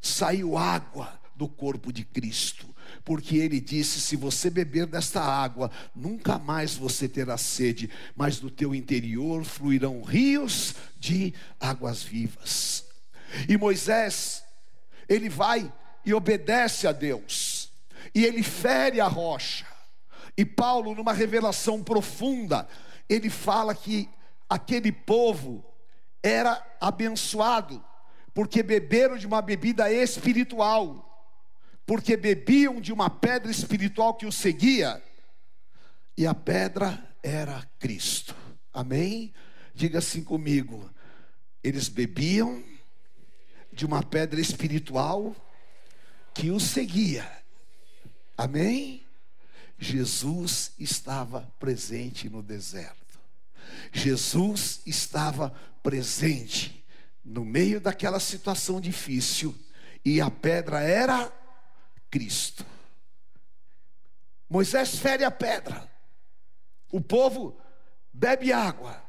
saiu 0.01 0.57
água 0.57 1.19
do 1.35 1.47
corpo 1.47 1.91
de 1.91 2.03
Cristo, 2.03 2.67
porque 3.03 3.37
ele 3.37 3.59
disse: 3.59 3.99
Se 3.99 4.15
você 4.15 4.49
beber 4.49 4.85
desta 4.85 5.21
água, 5.21 5.71
nunca 5.95 6.37
mais 6.37 6.75
você 6.75 7.07
terá 7.07 7.37
sede, 7.37 7.89
mas 8.15 8.39
do 8.39 8.49
teu 8.49 8.73
interior 8.73 9.43
fluirão 9.43 10.01
rios 10.01 10.75
de 10.99 11.33
águas 11.59 12.03
vivas. 12.03 12.85
E 13.47 13.57
Moisés, 13.57 14.43
ele 15.07 15.29
vai 15.29 15.71
e 16.05 16.13
obedece 16.13 16.87
a 16.87 16.91
Deus, 16.91 17.71
e 18.13 18.25
ele 18.25 18.43
fere 18.43 18.99
a 18.99 19.07
rocha. 19.07 19.65
E 20.37 20.45
Paulo, 20.45 20.95
numa 20.95 21.13
revelação 21.13 21.83
profunda, 21.83 22.67
ele 23.09 23.29
fala 23.29 23.75
que 23.75 24.09
aquele 24.49 24.91
povo 24.91 25.65
era 26.23 26.63
abençoado, 26.79 27.83
porque 28.33 28.63
beberam 28.63 29.17
de 29.17 29.27
uma 29.27 29.41
bebida 29.41 29.91
espiritual 29.91 31.08
porque 31.89 32.15
bebiam 32.15 32.79
de 32.79 32.93
uma 32.93 33.09
pedra 33.09 33.49
espiritual 33.49 34.13
que 34.13 34.27
os 34.27 34.35
seguia, 34.35 35.03
e 36.15 36.27
a 36.27 36.35
pedra 36.35 37.03
era 37.23 37.67
Cristo. 37.79 38.35
Amém? 38.71 39.33
Diga 39.73 39.97
assim 39.97 40.23
comigo: 40.23 40.87
eles 41.63 41.89
bebiam 41.89 42.63
de 43.73 43.87
uma 43.87 44.03
pedra 44.03 44.39
espiritual 44.39 45.35
que 46.31 46.51
os 46.51 46.61
seguia. 46.61 47.27
Amém? 48.37 49.03
Jesus 49.79 50.73
estava 50.77 51.51
presente 51.57 52.29
no 52.29 52.43
deserto. 52.43 53.19
Jesus 53.91 54.81
estava 54.85 55.49
presente 55.81 56.85
no 57.25 57.43
meio 57.43 57.81
daquela 57.81 58.19
situação 58.19 58.79
difícil 58.79 59.55
e 60.05 60.21
a 60.21 60.29
pedra 60.29 60.81
era 60.81 61.38
Cristo. 62.09 62.65
Moisés 64.49 64.97
fere 64.97 65.23
a 65.23 65.29
pedra, 65.29 65.87
o 66.91 66.99
povo 66.99 67.59
bebe 68.11 68.51
água, 68.51 69.01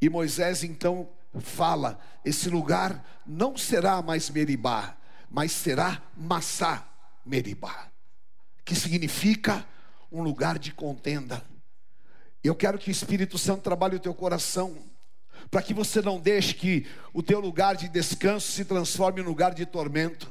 e 0.00 0.08
Moisés 0.10 0.62
então 0.62 1.08
fala: 1.40 1.98
esse 2.24 2.50
lugar 2.50 3.22
não 3.26 3.56
será 3.56 4.02
mais 4.02 4.28
Meribá, 4.28 4.96
mas 5.30 5.52
será 5.52 6.02
Massá 6.14 6.86
Meribá, 7.24 7.90
que 8.64 8.74
significa 8.74 9.66
um 10.12 10.22
lugar 10.22 10.58
de 10.58 10.72
contenda. 10.72 11.42
Eu 12.44 12.54
quero 12.54 12.78
que 12.78 12.90
o 12.90 12.92
Espírito 12.92 13.38
Santo 13.38 13.62
trabalhe 13.62 13.96
o 13.96 14.00
teu 14.00 14.12
coração, 14.12 14.76
para 15.50 15.62
que 15.62 15.72
você 15.72 16.02
não 16.02 16.20
deixe 16.20 16.52
que 16.52 16.86
o 17.14 17.22
teu 17.22 17.40
lugar 17.40 17.76
de 17.76 17.88
descanso 17.88 18.52
se 18.52 18.64
transforme 18.64 19.22
em 19.22 19.24
lugar 19.24 19.54
de 19.54 19.64
tormento 19.64 20.30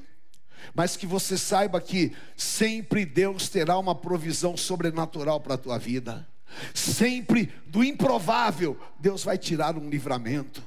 mas 0.73 0.95
que 0.95 1.05
você 1.05 1.37
saiba 1.37 1.79
que 1.81 2.15
sempre 2.35 3.05
Deus 3.05 3.49
terá 3.49 3.77
uma 3.77 3.95
provisão 3.95 4.55
sobrenatural 4.55 5.39
para 5.39 5.55
a 5.55 5.57
tua 5.57 5.77
vida. 5.77 6.27
Sempre 6.73 7.53
do 7.67 7.83
improvável, 7.83 8.79
Deus 8.99 9.23
vai 9.23 9.37
tirar 9.37 9.77
um 9.77 9.89
livramento. 9.89 10.63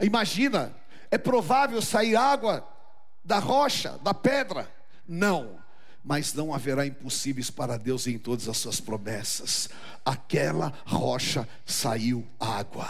Imagina, 0.00 0.74
é 1.10 1.18
provável 1.18 1.80
sair 1.80 2.16
água 2.16 2.66
da 3.24 3.38
rocha, 3.38 3.98
da 4.02 4.12
pedra? 4.12 4.70
Não, 5.06 5.58
mas 6.04 6.34
não 6.34 6.52
haverá 6.52 6.86
impossíveis 6.86 7.50
para 7.50 7.78
Deus 7.78 8.06
em 8.06 8.18
todas 8.18 8.48
as 8.48 8.56
suas 8.56 8.80
promessas. 8.80 9.68
Aquela 10.04 10.72
rocha 10.84 11.48
saiu 11.64 12.26
água, 12.38 12.88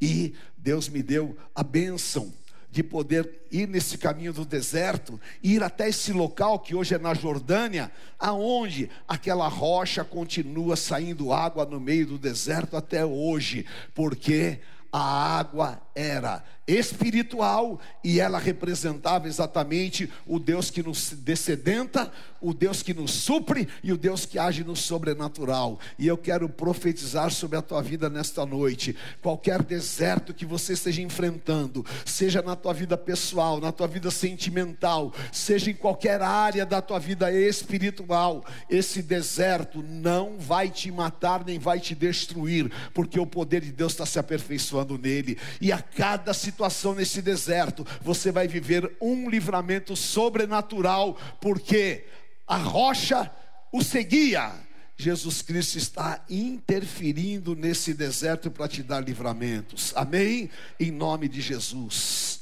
e 0.00 0.34
Deus 0.56 0.88
me 0.88 1.02
deu 1.02 1.36
a 1.54 1.62
bênção 1.62 2.32
de 2.76 2.82
poder 2.82 3.46
ir 3.50 3.66
nesse 3.66 3.96
caminho 3.96 4.34
do 4.34 4.44
deserto, 4.44 5.18
ir 5.42 5.62
até 5.62 5.88
esse 5.88 6.12
local 6.12 6.58
que 6.58 6.74
hoje 6.74 6.94
é 6.94 6.98
na 6.98 7.14
Jordânia, 7.14 7.90
aonde 8.18 8.90
aquela 9.08 9.48
rocha 9.48 10.04
continua 10.04 10.76
saindo 10.76 11.32
água 11.32 11.64
no 11.64 11.80
meio 11.80 12.04
do 12.06 12.18
deserto 12.18 12.76
até 12.76 13.02
hoje, 13.02 13.64
porque 13.94 14.60
a 14.92 15.38
água 15.38 15.80
era 15.96 16.44
espiritual 16.68 17.80
e 18.02 18.18
ela 18.20 18.38
representava 18.38 19.28
exatamente 19.28 20.10
o 20.26 20.38
Deus 20.38 20.68
que 20.68 20.82
nos 20.82 21.12
descedenta, 21.12 22.12
o 22.40 22.52
Deus 22.52 22.82
que 22.82 22.92
nos 22.92 23.12
supre 23.12 23.68
e 23.82 23.92
o 23.92 23.96
Deus 23.96 24.26
que 24.26 24.38
age 24.38 24.64
no 24.64 24.74
sobrenatural. 24.74 25.78
E 25.98 26.06
eu 26.06 26.18
quero 26.18 26.48
profetizar 26.48 27.30
sobre 27.30 27.56
a 27.56 27.62
tua 27.62 27.82
vida 27.82 28.10
nesta 28.10 28.44
noite. 28.44 28.96
Qualquer 29.22 29.62
deserto 29.62 30.34
que 30.34 30.44
você 30.44 30.72
esteja 30.72 31.00
enfrentando, 31.00 31.86
seja 32.04 32.42
na 32.42 32.56
tua 32.56 32.74
vida 32.74 32.96
pessoal, 32.96 33.60
na 33.60 33.70
tua 33.70 33.86
vida 33.86 34.10
sentimental, 34.10 35.14
seja 35.32 35.70
em 35.70 35.74
qualquer 35.74 36.20
área 36.20 36.66
da 36.66 36.82
tua 36.82 36.98
vida 36.98 37.30
espiritual, 37.32 38.44
esse 38.68 39.02
deserto 39.02 39.82
não 39.82 40.36
vai 40.38 40.68
te 40.68 40.90
matar 40.90 41.44
nem 41.44 41.58
vai 41.58 41.78
te 41.78 41.94
destruir, 41.94 42.70
porque 42.92 43.20
o 43.20 43.26
poder 43.26 43.60
de 43.60 43.72
Deus 43.72 43.92
está 43.92 44.04
se 44.04 44.18
aperfeiçoando 44.18 44.98
nele. 44.98 45.38
E 45.60 45.72
a 45.72 45.78
cada 45.94 46.32
situação 46.34 46.94
nesse 46.94 47.22
deserto, 47.22 47.86
você 48.00 48.32
vai 48.32 48.48
viver 48.48 48.96
um 49.00 49.28
livramento 49.28 49.94
sobrenatural, 49.96 51.16
porque 51.40 52.06
a 52.46 52.56
rocha 52.56 53.30
o 53.72 53.82
seguia. 53.82 54.52
Jesus 54.98 55.42
Cristo 55.42 55.76
está 55.76 56.24
interferindo 56.28 57.54
nesse 57.54 57.92
deserto 57.92 58.50
para 58.50 58.66
te 58.66 58.82
dar 58.82 59.00
livramentos. 59.00 59.92
Amém? 59.94 60.50
Em 60.80 60.90
nome 60.90 61.28
de 61.28 61.42
Jesus. 61.42 62.40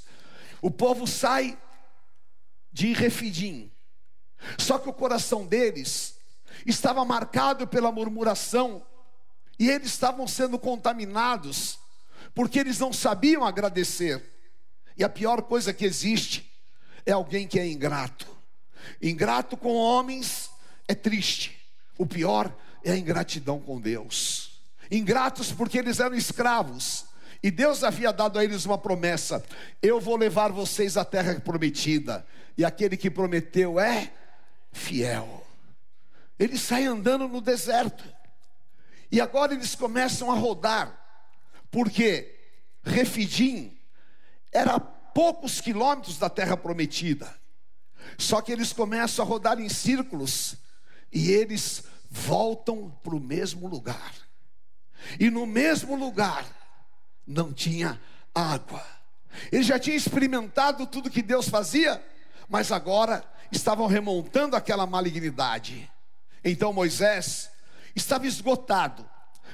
O 0.62 0.70
povo 0.70 1.07
sai 1.07 1.59
de 2.72 2.92
Refidim. 2.92 3.70
Só 4.59 4.78
que 4.78 4.88
o 4.88 4.92
coração 4.92 5.44
deles 5.44 6.16
estava 6.64 7.04
marcado 7.04 7.66
pela 7.66 7.90
murmuração 7.90 8.87
e 9.59 9.68
eles 9.68 9.88
estavam 9.88 10.26
sendo 10.26 10.59
contaminados 10.59 11.78
porque 12.35 12.59
eles 12.59 12.79
não 12.79 12.92
sabiam 12.92 13.44
agradecer. 13.44 14.23
E 14.97 15.05
a 15.05 15.09
pior 15.09 15.42
coisa 15.42 15.73
que 15.73 15.85
existe 15.85 16.51
é 17.07 17.12
alguém 17.12 17.47
que 17.47 17.59
é 17.59 17.66
ingrato. 17.66 18.27
Ingrato 19.01 19.57
com 19.57 19.75
homens 19.75 20.51
é 20.88 20.94
triste. 20.94 21.59
O 21.97 22.07
pior 22.07 22.55
é 22.83 22.92
a 22.92 22.97
ingratidão 22.97 23.61
com 23.61 23.81
Deus. 23.81 24.61
Ingratos 24.90 25.53
porque 25.53 25.79
eles 25.79 26.01
eram 26.01 26.16
escravos. 26.16 27.07
E 27.42 27.51
Deus 27.51 27.85
havia 27.85 28.12
dado 28.12 28.38
a 28.38 28.44
eles 28.44 28.64
uma 28.64 28.79
promessa: 28.79 29.44
Eu 29.83 30.01
vou 30.01 30.16
levar 30.16 30.51
vocês 30.51 30.97
à 30.97 31.05
terra 31.05 31.38
prometida. 31.40 32.27
E 32.57 32.64
aquele 32.64 32.97
que 32.97 33.11
prometeu 33.11 33.79
é 33.79 34.12
fiel. 34.73 35.47
Eles 36.38 36.61
saem 36.61 36.87
andando 36.87 37.29
no 37.29 37.40
deserto. 37.40 38.05
E 39.11 39.20
agora 39.20 39.55
eles 39.55 39.75
começam 39.75 40.31
a 40.31 40.35
rodar. 40.35 41.03
Porque 41.74 42.32
Refidim 42.84 43.76
era 44.52 44.76
a 44.76 44.80
poucos 44.80 45.60
quilômetros 45.60 46.18
da 46.18 46.30
terra 46.30 46.56
prometida. 46.56 47.37
Só 48.16 48.40
que 48.40 48.52
eles 48.52 48.72
começam 48.72 49.24
a 49.24 49.28
rodar 49.28 49.58
em 49.58 49.68
círculos 49.68 50.54
e 51.12 51.32
eles 51.32 51.82
voltam 52.08 52.96
para 53.02 53.16
o 53.16 53.20
mesmo 53.20 53.66
lugar. 53.66 54.14
E 55.18 55.28
no 55.30 55.46
mesmo 55.46 55.96
lugar 55.96 56.46
não 57.26 57.52
tinha 57.52 58.00
água. 58.32 58.87
Eles 59.50 59.66
já 59.66 59.76
tinham 59.76 59.96
experimentado 59.96 60.87
tudo 60.87 61.10
que 61.10 61.22
Deus 61.22 61.48
fazia, 61.48 62.00
mas 62.48 62.70
agora 62.70 63.24
estavam 63.50 63.88
remontando 63.88 64.54
aquela 64.54 64.87
malignidade. 64.87 65.90
Então 66.44 66.72
Moisés 66.72 67.50
estava 67.96 68.28
esgotado, 68.28 69.04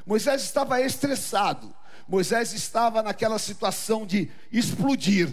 Moisés 0.04 0.42
estava 0.42 0.82
estressado, 0.82 1.74
Moisés 2.10 2.52
estava 2.52 3.04
naquela 3.04 3.38
situação 3.38 4.04
de 4.04 4.28
explodir. 4.50 5.32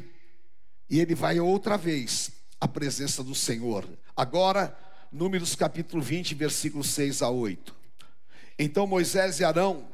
E 0.88 1.00
ele 1.00 1.16
vai 1.16 1.40
outra 1.40 1.76
vez 1.76 2.30
à 2.62 2.68
presença 2.68 3.24
do 3.24 3.34
Senhor. 3.34 3.90
Agora, 4.16 4.78
Números 5.12 5.56
capítulo 5.56 6.04
20, 6.04 6.36
versículos 6.36 6.90
6 6.92 7.24
a 7.24 7.30
8. 7.30 7.76
Então 8.60 8.86
Moisés 8.86 9.40
e 9.40 9.44
Arão 9.44 9.88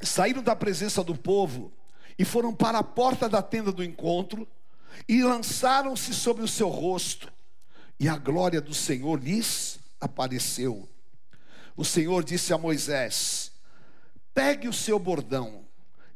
saíram 0.00 0.42
da 0.42 0.56
presença 0.56 1.04
do 1.04 1.14
povo 1.14 1.70
e 2.18 2.24
foram 2.24 2.54
para 2.54 2.78
a 2.78 2.84
porta 2.84 3.28
da 3.28 3.42
tenda 3.42 3.70
do 3.70 3.84
encontro 3.84 4.48
e 5.06 5.22
lançaram-se 5.22 6.14
sobre 6.14 6.42
o 6.42 6.48
seu 6.48 6.68
rosto, 6.68 7.30
e 8.00 8.08
a 8.08 8.16
glória 8.16 8.60
do 8.60 8.72
Senhor 8.72 9.22
lhes 9.22 9.78
apareceu. 10.00 10.88
O 11.76 11.84
Senhor 11.84 12.24
disse 12.24 12.54
a 12.54 12.58
Moisés: 12.58 13.47
Pegue 14.34 14.68
o 14.68 14.72
seu 14.72 14.98
bordão 14.98 15.66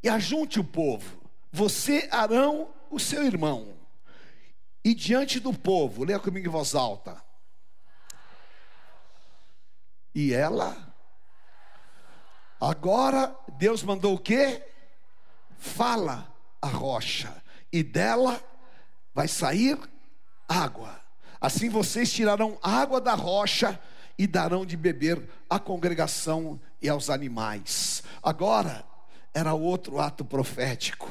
e 0.03 0.09
ajunte 0.09 0.59
o 0.59 0.65
povo, 0.65 1.23
você, 1.51 2.09
Arão, 2.11 2.73
o 2.91 2.99
seu 2.99 3.25
irmão, 3.25 3.77
e 4.85 4.95
diante 4.95 5.39
do 5.39 5.53
povo, 5.53 6.05
leia 6.05 6.19
comigo 6.19 6.47
em 6.47 6.51
voz 6.51 6.75
alta. 6.75 7.23
E 10.15 10.33
ela, 10.33 10.77
agora 12.61 13.35
Deus 13.57 13.83
mandou 13.83 14.15
o 14.15 14.19
que? 14.19 14.63
Fala 15.57 16.35
a 16.61 16.67
rocha, 16.67 17.43
e 17.73 17.83
dela 17.83 18.43
vai 19.15 19.29
sair 19.29 19.79
água. 20.49 21.01
Assim 21.41 21.69
vocês 21.69 22.13
tirarão 22.13 22.59
água 22.63 23.01
da 23.01 23.15
rocha 23.15 23.81
e 24.19 24.27
darão 24.27 24.65
de 24.65 24.77
beber 24.77 25.23
à 25.49 25.59
congregação 25.59 26.61
e 26.81 26.89
aos 26.89 27.11
animais. 27.11 28.03
Agora 28.23 28.85
era 29.35 29.55
outro 29.55 29.99
ato 29.99 30.25
profético. 30.25 31.11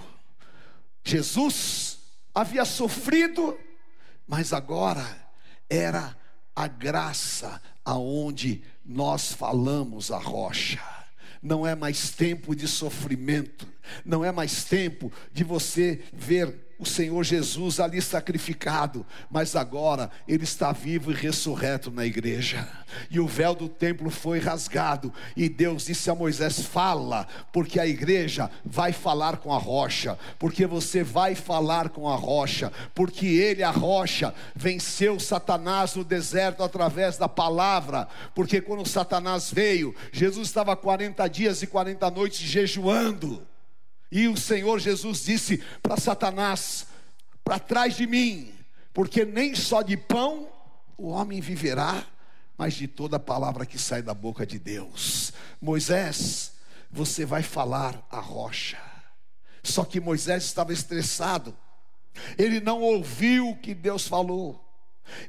Jesus 1.04 2.00
havia 2.34 2.66
sofrido, 2.66 3.58
mas 4.28 4.54
agora 4.54 5.06
era 5.70 6.16
a 6.56 6.68
graça 6.68 7.62
aonde 7.84 8.64
nós 8.86 9.34
falamos 9.34 10.12
a 10.12 10.18
rocha. 10.18 10.82
Não 11.42 11.66
é 11.66 11.74
mais 11.74 12.12
tempo 12.12 12.56
de 12.56 12.68
sofrimento, 12.68 13.68
não 14.06 14.24
é 14.24 14.32
mais 14.32 14.64
tempo 14.64 15.12
de 15.34 15.44
você 15.44 16.04
ver 16.14 16.71
o 16.82 16.86
Senhor 16.86 17.24
Jesus 17.24 17.80
ali 17.80 18.02
sacrificado, 18.02 19.06
mas 19.30 19.56
agora 19.56 20.10
ele 20.28 20.44
está 20.44 20.72
vivo 20.72 21.12
e 21.12 21.14
ressurreto 21.14 21.92
na 21.92 22.04
igreja. 22.08 22.68
E 23.12 23.20
o 23.20 23.28
véu 23.28 23.54
do 23.54 23.70
templo 23.70 24.10
foi 24.10 24.40
rasgado, 24.40 25.14
e 25.38 25.48
Deus 25.48 25.86
disse 25.86 26.10
a 26.10 26.16
Moisés: 26.16 26.60
Fala, 26.66 27.28
porque 27.54 27.80
a 27.80 27.86
igreja 27.86 28.50
vai 28.66 28.92
falar 28.92 29.38
com 29.38 29.54
a 29.54 29.60
rocha, 29.60 30.18
porque 30.40 30.66
você 30.66 31.04
vai 31.04 31.36
falar 31.36 31.90
com 31.90 32.10
a 32.10 32.16
rocha, 32.16 32.74
porque 32.96 33.28
ele, 33.28 33.62
a 33.62 33.70
rocha, 33.70 34.34
venceu 34.56 35.20
Satanás 35.20 35.94
no 35.94 36.04
deserto 36.04 36.64
através 36.64 37.16
da 37.16 37.30
palavra, 37.30 38.08
porque 38.34 38.60
quando 38.60 38.88
Satanás 38.88 39.52
veio, 39.54 39.96
Jesus 40.12 40.48
estava 40.48 40.76
40 40.76 41.28
dias 41.28 41.62
e 41.62 41.68
40 41.68 42.10
noites 42.10 42.40
jejuando. 42.40 43.51
E 44.12 44.28
o 44.28 44.36
Senhor 44.36 44.80
Jesus 44.80 45.24
disse 45.24 45.58
para 45.82 45.98
Satanás: 45.98 46.86
para 47.44 47.58
trás 47.58 47.96
de 47.96 48.06
mim, 48.06 48.54
porque 48.94 49.24
nem 49.24 49.56
só 49.56 49.82
de 49.82 49.96
pão 49.96 50.50
o 50.98 51.10
homem 51.10 51.40
viverá, 51.40 52.06
mas 52.58 52.74
de 52.74 52.88
toda 52.88 53.20
palavra 53.20 53.66
que 53.66 53.80
sai 53.80 54.02
da 54.02 54.14
boca 54.14 54.46
de 54.46 54.60
Deus. 54.60 55.34
Moisés, 55.60 56.54
você 56.92 57.26
vai 57.26 57.42
falar 57.42 58.06
a 58.12 58.20
rocha. 58.20 58.80
Só 59.64 59.86
que 59.86 60.00
Moisés 60.00 60.44
estava 60.44 60.74
estressado, 60.74 61.56
ele 62.38 62.60
não 62.60 62.82
ouviu 62.82 63.50
o 63.50 63.58
que 63.58 63.74
Deus 63.74 64.08
falou, 64.08 64.64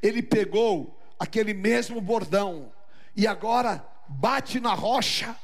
ele 0.02 0.22
pegou 0.22 0.98
aquele 1.18 1.54
mesmo 1.54 2.00
bordão 2.00 2.72
e 3.14 3.26
agora 3.26 3.86
bate 4.08 4.58
na 4.58 4.74
rocha, 4.74 5.36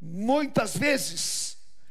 muitas 0.00 0.76
vezes 0.76 1.49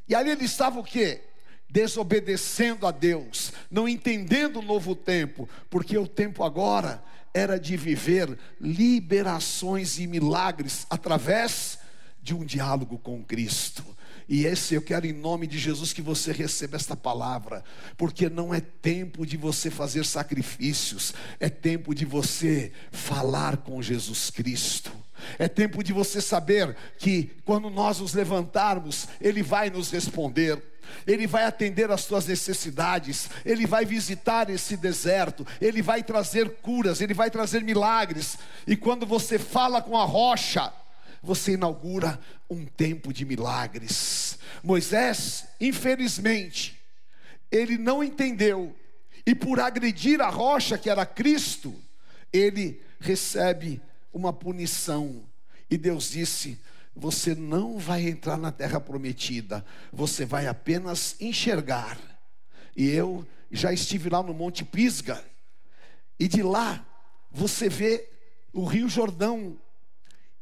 e 0.09 0.15
ali 0.15 0.31
ele 0.31 0.45
estava 0.45 0.79
o 0.79 0.83
quê? 0.83 1.21
Desobedecendo 1.69 2.87
a 2.87 2.91
Deus, 2.91 3.53
não 3.69 3.87
entendendo 3.87 4.57
o 4.57 4.63
novo 4.63 4.95
tempo, 4.95 5.47
porque 5.69 5.95
o 5.97 6.07
tempo 6.07 6.43
agora 6.43 7.03
era 7.31 7.59
de 7.59 7.77
viver 7.77 8.37
liberações 8.59 9.99
e 9.99 10.07
milagres 10.07 10.87
através 10.89 11.77
de 12.21 12.33
um 12.33 12.43
diálogo 12.43 12.97
com 12.97 13.23
Cristo. 13.23 13.85
E 14.27 14.45
esse 14.45 14.75
eu 14.75 14.81
quero 14.81 15.07
em 15.07 15.13
nome 15.13 15.47
de 15.47 15.57
Jesus 15.57 15.91
que 15.91 16.03
você 16.03 16.31
receba 16.31 16.75
esta 16.75 16.95
palavra, 16.95 17.63
porque 17.97 18.29
não 18.29 18.53
é 18.53 18.59
tempo 18.59 19.25
de 19.25 19.35
você 19.37 19.71
fazer 19.71 20.05
sacrifícios, 20.05 21.13
é 21.39 21.49
tempo 21.49 21.95
de 21.95 22.05
você 22.05 22.71
falar 22.91 23.57
com 23.57 23.81
Jesus 23.81 24.29
Cristo. 24.29 24.91
É 25.37 25.47
tempo 25.47 25.83
de 25.83 25.93
você 25.93 26.21
saber 26.21 26.75
que 26.97 27.31
quando 27.45 27.69
nós 27.69 27.99
nos 27.99 28.13
levantarmos, 28.13 29.07
Ele 29.21 29.41
vai 29.43 29.69
nos 29.69 29.91
responder. 29.91 30.61
Ele 31.05 31.27
vai 31.27 31.43
atender 31.43 31.91
às 31.91 32.05
tuas 32.05 32.25
necessidades, 32.25 33.29
Ele 33.45 33.67
vai 33.67 33.85
visitar 33.85 34.49
esse 34.49 34.75
deserto, 34.75 35.45
Ele 35.61 35.81
vai 35.81 36.01
trazer 36.01 36.49
curas, 36.61 36.99
Ele 36.99 37.13
vai 37.13 37.29
trazer 37.29 37.63
milagres. 37.63 38.39
E 38.65 38.75
quando 38.75 39.05
você 39.05 39.37
fala 39.37 39.81
com 39.81 39.95
a 39.95 40.05
rocha, 40.05 40.73
você 41.21 41.53
inaugura 41.53 42.19
um 42.49 42.65
tempo 42.65 43.13
de 43.13 43.25
milagres. 43.25 44.39
Moisés, 44.63 45.45
infelizmente, 45.59 46.79
ele 47.51 47.77
não 47.77 48.03
entendeu, 48.03 48.75
e 49.25 49.35
por 49.35 49.59
agredir 49.59 50.21
a 50.21 50.29
rocha 50.29 50.77
que 50.77 50.89
era 50.89 51.05
Cristo, 51.05 51.75
ele 52.31 52.81
recebe 52.99 53.81
uma 54.13 54.33
punição. 54.33 55.23
E 55.69 55.77
Deus 55.77 56.11
disse: 56.11 56.59
Você 56.95 57.35
não 57.35 57.77
vai 57.77 58.07
entrar 58.07 58.37
na 58.37 58.51
terra 58.51 58.79
prometida, 58.79 59.65
você 59.91 60.25
vai 60.25 60.47
apenas 60.47 61.15
enxergar. 61.19 61.97
E 62.75 62.89
eu 62.89 63.25
já 63.51 63.73
estive 63.73 64.09
lá 64.09 64.21
no 64.21 64.33
Monte 64.33 64.63
Pisga, 64.63 65.23
e 66.19 66.27
de 66.27 66.43
lá 66.43 66.85
você 67.31 67.69
vê 67.69 68.07
o 68.53 68.65
Rio 68.65 68.89
Jordão 68.89 69.57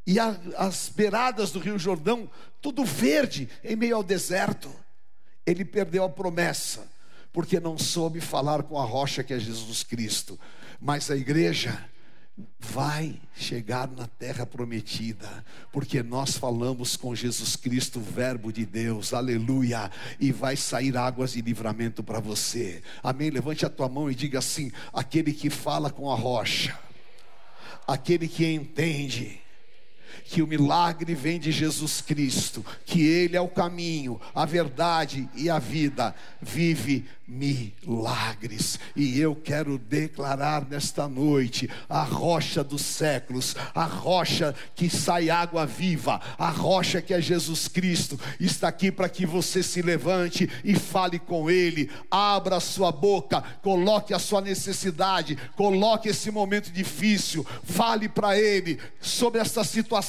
e 0.08 0.18
a, 0.18 0.34
as 0.56 0.88
beiradas 0.88 1.50
do 1.50 1.58
Rio 1.58 1.78
Jordão, 1.78 2.30
tudo 2.62 2.82
verde 2.82 3.46
em 3.62 3.76
meio 3.76 3.96
ao 3.96 4.02
deserto. 4.02 4.74
Ele 5.44 5.66
perdeu 5.66 6.02
a 6.02 6.08
promessa, 6.08 6.90
porque 7.30 7.60
não 7.60 7.76
soube 7.76 8.18
falar 8.18 8.62
com 8.62 8.78
a 8.78 8.84
rocha 8.86 9.22
que 9.22 9.34
é 9.34 9.38
Jesus 9.38 9.82
Cristo. 9.82 10.40
Mas 10.80 11.10
a 11.10 11.16
igreja 11.16 11.84
vai 12.58 13.20
chegar 13.34 13.88
na 13.88 14.06
terra 14.06 14.44
prometida, 14.44 15.44
porque 15.72 16.02
nós 16.02 16.36
falamos 16.36 16.96
com 16.96 17.14
Jesus 17.14 17.56
Cristo, 17.56 18.00
Verbo 18.00 18.52
de 18.52 18.66
Deus, 18.66 19.12
aleluia, 19.12 19.90
e 20.20 20.30
vai 20.32 20.56
sair 20.56 20.96
águas 20.96 21.32
de 21.32 21.42
livramento 21.42 22.02
para 22.02 22.20
você, 22.20 22.82
amém? 23.02 23.30
Levante 23.30 23.64
a 23.64 23.70
tua 23.70 23.88
mão 23.88 24.10
e 24.10 24.14
diga 24.14 24.38
assim: 24.38 24.70
aquele 24.92 25.32
que 25.32 25.50
fala 25.50 25.90
com 25.90 26.10
a 26.10 26.14
rocha, 26.14 26.78
aquele 27.86 28.28
que 28.28 28.46
entende, 28.46 29.40
que 30.24 30.42
o 30.42 30.46
milagre 30.46 31.14
vem 31.14 31.38
de 31.38 31.52
Jesus 31.52 32.00
Cristo, 32.00 32.64
que 32.84 33.02
Ele 33.06 33.36
é 33.36 33.40
o 33.40 33.48
caminho, 33.48 34.20
a 34.34 34.44
verdade 34.44 35.28
e 35.34 35.48
a 35.50 35.58
vida, 35.58 36.14
vive 36.40 37.06
milagres. 37.28 38.78
E 38.96 39.20
eu 39.20 39.36
quero 39.36 39.76
declarar 39.76 40.66
nesta 40.66 41.06
noite 41.06 41.68
a 41.88 42.02
rocha 42.02 42.64
dos 42.64 42.80
séculos, 42.80 43.54
a 43.74 43.84
rocha 43.84 44.54
que 44.74 44.88
sai 44.88 45.28
água 45.28 45.66
viva, 45.66 46.20
a 46.38 46.48
rocha 46.48 47.02
que 47.02 47.12
é 47.12 47.20
Jesus 47.20 47.68
Cristo, 47.68 48.18
está 48.40 48.68
aqui 48.68 48.90
para 48.90 49.08
que 49.10 49.26
você 49.26 49.62
se 49.62 49.82
levante 49.82 50.48
e 50.64 50.74
fale 50.74 51.18
com 51.18 51.50
Ele, 51.50 51.90
abra 52.10 52.56
a 52.56 52.60
sua 52.60 52.90
boca, 52.90 53.42
coloque 53.62 54.14
a 54.14 54.18
sua 54.18 54.40
necessidade, 54.40 55.36
coloque 55.54 56.08
esse 56.08 56.30
momento 56.30 56.72
difícil, 56.72 57.46
fale 57.62 58.08
para 58.08 58.38
Ele 58.38 58.78
sobre 59.00 59.40
essa 59.40 59.62
situação 59.62 60.07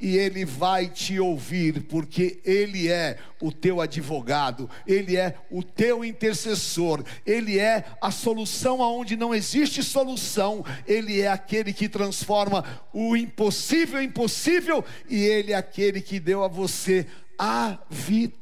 e 0.00 0.16
Ele 0.16 0.44
vai 0.44 0.88
te 0.88 1.20
ouvir, 1.20 1.82
porque 1.84 2.40
Ele 2.44 2.88
é 2.88 3.18
o 3.40 3.52
teu 3.52 3.80
advogado, 3.80 4.68
Ele 4.86 5.16
é 5.16 5.36
o 5.50 5.62
teu 5.62 6.04
intercessor, 6.04 7.04
Ele 7.26 7.58
é 7.58 7.84
a 8.00 8.10
solução 8.10 8.82
aonde 8.82 9.16
não 9.16 9.34
existe 9.34 9.82
solução, 9.82 10.64
Ele 10.86 11.20
é 11.20 11.28
aquele 11.28 11.72
que 11.72 11.88
transforma 11.88 12.64
o 12.92 13.16
impossível 13.16 14.02
em 14.02 14.10
possível, 14.10 14.84
e 15.08 15.22
Ele 15.22 15.52
é 15.52 15.56
aquele 15.56 16.00
que 16.00 16.18
deu 16.18 16.42
a 16.42 16.48
você 16.48 17.06
a 17.38 17.78
vitória, 17.88 18.39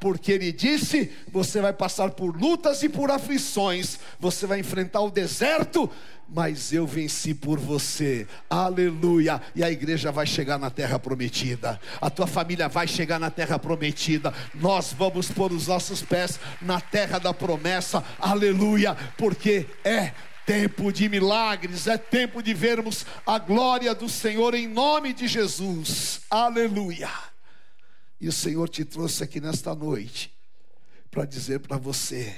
porque 0.00 0.32
Ele 0.32 0.52
disse: 0.52 1.10
você 1.32 1.60
vai 1.60 1.72
passar 1.72 2.10
por 2.10 2.36
lutas 2.36 2.82
e 2.82 2.88
por 2.88 3.10
aflições, 3.10 3.98
você 4.18 4.46
vai 4.46 4.60
enfrentar 4.60 5.00
o 5.00 5.10
deserto 5.10 5.90
mas 6.28 6.72
eu 6.72 6.86
venci 6.86 7.32
por 7.32 7.58
você, 7.58 8.26
aleluia. 8.50 9.40
E 9.56 9.64
a 9.64 9.70
igreja 9.70 10.12
vai 10.12 10.26
chegar 10.26 10.58
na 10.58 10.68
terra 10.68 10.98
prometida, 10.98 11.80
a 12.00 12.10
tua 12.10 12.26
família 12.26 12.68
vai 12.68 12.86
chegar 12.86 13.18
na 13.18 13.30
terra 13.30 13.58
prometida. 13.58 14.32
Nós 14.54 14.92
vamos 14.92 15.30
pôr 15.30 15.52
os 15.52 15.66
nossos 15.66 16.02
pés 16.02 16.38
na 16.60 16.80
terra 16.80 17.18
da 17.18 17.32
promessa, 17.32 18.04
aleluia, 18.20 18.94
porque 19.16 19.66
é 19.82 20.12
tempo 20.44 20.92
de 20.92 21.08
milagres, 21.08 21.86
é 21.86 21.96
tempo 21.96 22.42
de 22.42 22.54
vermos 22.54 23.04
a 23.26 23.38
glória 23.38 23.94
do 23.94 24.08
Senhor 24.08 24.54
em 24.54 24.66
nome 24.66 25.12
de 25.12 25.26
Jesus, 25.28 26.20
aleluia. 26.30 27.10
E 28.20 28.28
o 28.28 28.32
Senhor 28.32 28.68
te 28.68 28.84
trouxe 28.84 29.22
aqui 29.22 29.40
nesta 29.40 29.74
noite 29.74 30.36
para 31.10 31.24
dizer 31.24 31.60
para 31.60 31.76
você: 31.76 32.34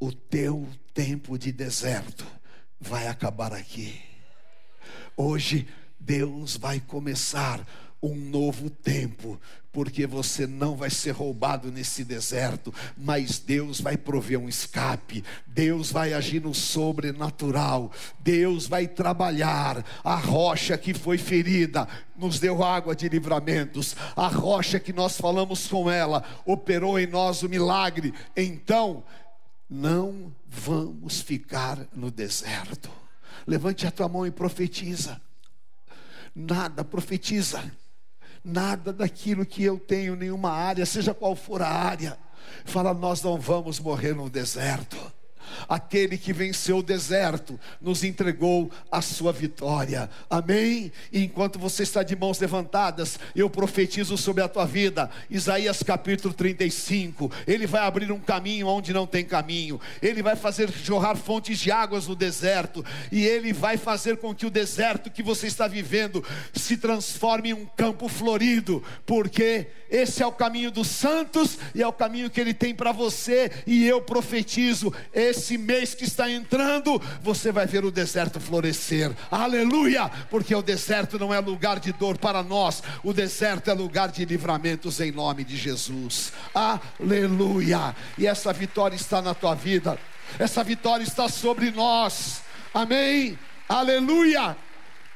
o 0.00 0.12
teu 0.12 0.68
tempo 0.92 1.38
de 1.38 1.52
deserto 1.52 2.26
vai 2.80 3.06
acabar 3.08 3.52
aqui. 3.52 4.00
Hoje 5.16 5.68
Deus 5.98 6.56
vai 6.56 6.80
começar 6.80 7.66
um 8.02 8.14
novo 8.14 8.68
tempo, 8.68 9.40
porque 9.74 10.06
você 10.06 10.46
não 10.46 10.76
vai 10.76 10.88
ser 10.88 11.10
roubado 11.10 11.72
nesse 11.72 12.04
deserto, 12.04 12.72
mas 12.96 13.40
Deus 13.40 13.80
vai 13.80 13.96
prover 13.96 14.38
um 14.38 14.48
escape, 14.48 15.24
Deus 15.44 15.90
vai 15.90 16.12
agir 16.12 16.40
no 16.40 16.54
sobrenatural, 16.54 17.90
Deus 18.20 18.68
vai 18.68 18.86
trabalhar. 18.86 19.84
A 20.04 20.14
rocha 20.14 20.78
que 20.78 20.94
foi 20.94 21.18
ferida 21.18 21.88
nos 22.16 22.38
deu 22.38 22.62
água 22.62 22.94
de 22.94 23.08
livramentos, 23.08 23.96
a 24.14 24.28
rocha 24.28 24.78
que 24.78 24.92
nós 24.92 25.16
falamos 25.16 25.66
com 25.66 25.90
ela 25.90 26.24
operou 26.46 26.96
em 26.96 27.08
nós 27.08 27.42
o 27.42 27.48
milagre. 27.48 28.14
Então, 28.36 29.02
não 29.68 30.32
vamos 30.46 31.20
ficar 31.20 31.84
no 31.92 32.12
deserto. 32.12 32.88
Levante 33.44 33.88
a 33.88 33.90
tua 33.90 34.08
mão 34.08 34.24
e 34.24 34.30
profetiza. 34.30 35.20
Nada, 36.32 36.84
profetiza. 36.84 37.60
Nada 38.44 38.92
daquilo 38.92 39.46
que 39.46 39.62
eu 39.64 39.78
tenho, 39.78 40.14
nenhuma 40.14 40.50
área, 40.50 40.84
seja 40.84 41.14
qual 41.14 41.34
for 41.34 41.62
a 41.62 41.68
área. 41.68 42.18
Fala, 42.64 42.92
nós 42.92 43.22
não 43.22 43.38
vamos 43.40 43.80
morrer 43.80 44.14
no 44.14 44.28
deserto 44.28 44.96
aquele 45.68 46.16
que 46.18 46.32
venceu 46.32 46.78
o 46.78 46.82
deserto, 46.82 47.58
nos 47.80 48.04
entregou 48.04 48.70
a 48.90 49.00
sua 49.00 49.32
vitória. 49.32 50.10
Amém? 50.28 50.92
E 51.12 51.24
enquanto 51.24 51.58
você 51.58 51.82
está 51.82 52.02
de 52.02 52.16
mãos 52.16 52.38
levantadas, 52.38 53.18
eu 53.34 53.48
profetizo 53.48 54.16
sobre 54.16 54.42
a 54.42 54.48
tua 54.48 54.66
vida. 54.66 55.10
Isaías 55.30 55.82
capítulo 55.82 56.32
35. 56.32 57.30
Ele 57.46 57.66
vai 57.66 57.82
abrir 57.82 58.10
um 58.12 58.20
caminho 58.20 58.66
onde 58.66 58.92
não 58.92 59.06
tem 59.06 59.24
caminho. 59.24 59.80
Ele 60.02 60.22
vai 60.22 60.36
fazer 60.36 60.70
jorrar 60.70 61.16
fontes 61.16 61.58
de 61.58 61.70
águas 61.70 62.06
no 62.06 62.16
deserto, 62.16 62.84
e 63.10 63.24
ele 63.24 63.52
vai 63.52 63.76
fazer 63.76 64.16
com 64.16 64.34
que 64.34 64.46
o 64.46 64.50
deserto 64.50 65.10
que 65.10 65.22
você 65.22 65.46
está 65.46 65.66
vivendo 65.66 66.24
se 66.52 66.76
transforme 66.76 67.50
em 67.50 67.52
um 67.52 67.66
campo 67.66 68.08
florido, 68.08 68.82
porque 69.06 69.66
esse 69.90 70.22
é 70.22 70.26
o 70.26 70.32
caminho 70.32 70.70
dos 70.70 70.88
santos 70.88 71.58
e 71.74 71.82
é 71.82 71.86
o 71.86 71.92
caminho 71.92 72.30
que 72.30 72.40
ele 72.40 72.54
tem 72.54 72.74
para 72.74 72.92
você, 72.92 73.50
e 73.66 73.86
eu 73.86 74.00
profetizo 74.00 74.92
esse 75.12 75.33
mês 75.58 75.94
que 75.94 76.04
está 76.04 76.30
entrando, 76.30 77.00
você 77.22 77.52
vai 77.52 77.66
ver 77.66 77.84
o 77.84 77.90
deserto 77.90 78.40
florescer. 78.40 79.10
Aleluia! 79.30 80.08
Porque 80.30 80.54
o 80.54 80.62
deserto 80.62 81.18
não 81.18 81.32
é 81.32 81.40
lugar 81.40 81.78
de 81.78 81.92
dor 81.92 82.18
para 82.18 82.42
nós, 82.42 82.82
o 83.02 83.12
deserto 83.12 83.70
é 83.70 83.74
lugar 83.74 84.10
de 84.10 84.24
livramentos 84.24 85.00
em 85.00 85.12
nome 85.12 85.44
de 85.44 85.56
Jesus. 85.56 86.32
Aleluia! 86.54 87.94
E 88.18 88.26
essa 88.26 88.52
vitória 88.52 88.96
está 88.96 89.20
na 89.20 89.34
tua 89.34 89.54
vida. 89.54 89.98
Essa 90.38 90.64
vitória 90.64 91.04
está 91.04 91.28
sobre 91.28 91.70
nós. 91.70 92.42
Amém. 92.72 93.38
Aleluia! 93.68 94.56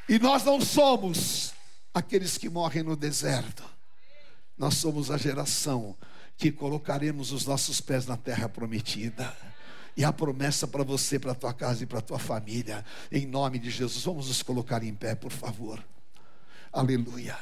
E 0.09 0.19
nós 0.19 0.45
não 0.45 0.61
somos 0.61 1.53
aqueles 1.93 2.39
que 2.39 2.49
morrem 2.49 2.83
no 2.83 2.97
deserto. 2.97 3.63
Nós 4.57 4.75
somos 4.75 5.11
a 5.11 5.17
geração 5.17 5.97
que 6.37 6.53
colocaremos 6.53 7.33
os 7.33 7.45
nossos 7.45 7.81
pés 7.81 8.07
na 8.07 8.17
terra 8.17 8.49
prometida. 8.49 9.37
E 9.99 10.05
a 10.05 10.13
promessa 10.13 10.65
para 10.65 10.85
você, 10.85 11.19
para 11.19 11.33
a 11.33 11.35
tua 11.35 11.53
casa 11.53 11.83
e 11.83 11.87
para 11.87 11.99
a 11.99 12.01
tua 12.01 12.21
família, 12.21 12.85
em 13.11 13.27
nome 13.27 13.59
de 13.59 13.69
Jesus. 13.69 14.05
Vamos 14.05 14.29
nos 14.29 14.45
colocar 14.45 14.81
em 14.85 14.95
pé, 14.95 15.17
por 15.17 15.33
favor. 15.33 15.85
Aleluia. 16.73 17.37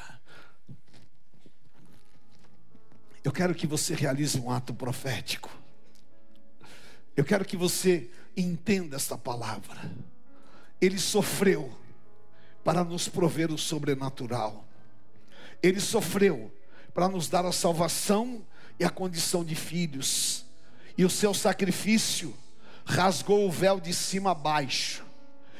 Eu 3.23 3.31
quero 3.31 3.53
que 3.53 3.67
você 3.67 3.93
realize 3.93 4.39
um 4.39 4.49
ato 4.49 4.73
profético. 4.73 5.55
Eu 7.15 7.23
quero 7.23 7.45
que 7.45 7.55
você 7.55 8.09
entenda 8.35 8.95
esta 8.95 9.15
palavra. 9.15 9.91
Ele 10.81 10.97
sofreu 10.97 11.71
para 12.63 12.83
nos 12.83 13.07
prover 13.07 13.51
o 13.51 13.57
sobrenatural. 13.59 14.65
Ele 15.61 15.79
sofreu 15.79 16.51
para 16.91 17.07
nos 17.07 17.29
dar 17.29 17.45
a 17.45 17.51
salvação 17.51 18.43
e 18.79 18.83
a 18.83 18.89
condição 18.89 19.45
de 19.45 19.53
filhos. 19.53 20.43
E 20.97 21.05
o 21.05 21.09
seu 21.11 21.35
sacrifício 21.35 22.33
rasgou 22.87 23.45
o 23.45 23.51
véu 23.51 23.79
de 23.79 23.93
cima 23.93 24.31
a 24.31 24.33
baixo. 24.33 25.05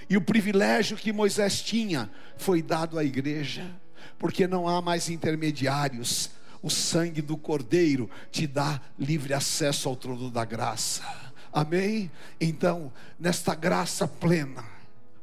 E 0.10 0.16
o 0.16 0.22
privilégio 0.22 0.96
que 0.96 1.12
Moisés 1.12 1.62
tinha 1.62 2.10
foi 2.38 2.62
dado 2.62 2.98
à 2.98 3.04
igreja, 3.04 3.70
porque 4.18 4.48
não 4.48 4.68
há 4.68 4.82
mais 4.82 5.10
intermediários. 5.10 6.32
O 6.64 6.70
sangue 6.70 7.22
do 7.22 7.36
Cordeiro 7.36 8.10
te 8.32 8.48
dá 8.48 8.82
livre 8.98 9.34
acesso 9.34 9.90
ao 9.90 9.96
trono 9.96 10.32
da 10.32 10.46
graça. 10.46 11.04
Amém? 11.52 12.10
Então, 12.40 12.92
nesta 13.20 13.54
graça 13.54 14.08
plena, 14.08 14.64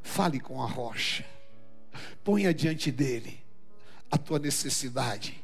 fale 0.03 0.39
com 0.39 0.63
a 0.63 0.67
rocha, 0.67 1.25
ponha 2.23 2.53
diante 2.53 2.93
dele 2.93 3.41
a 4.11 4.19
tua 4.19 4.39
necessidade. 4.39 5.43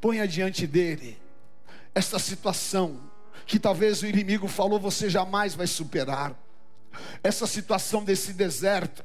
Ponha 0.00 0.26
diante 0.26 0.66
dele 0.66 1.18
esta 1.94 2.18
situação 2.18 3.11
que 3.46 3.58
talvez 3.58 4.02
o 4.02 4.06
inimigo 4.06 4.48
falou 4.48 4.78
você 4.78 5.08
jamais 5.08 5.54
vai 5.54 5.66
superar. 5.66 6.34
Essa 7.22 7.46
situação 7.46 8.04
desse 8.04 8.32
deserto 8.32 9.04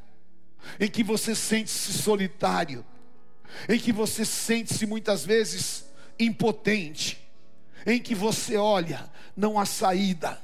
em 0.79 0.89
que 0.89 1.03
você 1.03 1.33
sente-se 1.33 1.93
solitário, 1.93 2.85
em 3.69 3.79
que 3.79 3.91
você 3.91 4.25
sente-se 4.25 4.85
muitas 4.85 5.25
vezes 5.25 5.85
impotente, 6.19 7.17
em 7.85 7.99
que 7.99 8.13
você 8.13 8.57
olha, 8.57 9.09
não 9.35 9.59
há 9.59 9.65
saída, 9.65 10.39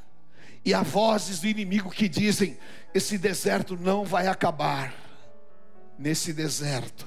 e 0.66 0.74
há 0.74 0.82
vozes 0.82 1.40
do 1.40 1.48
inimigo 1.48 1.90
que 1.90 2.08
dizem: 2.08 2.58
esse 2.94 3.18
deserto 3.18 3.76
não 3.76 4.06
vai 4.06 4.28
acabar. 4.28 4.94
Nesse 5.98 6.34
deserto, 6.34 7.06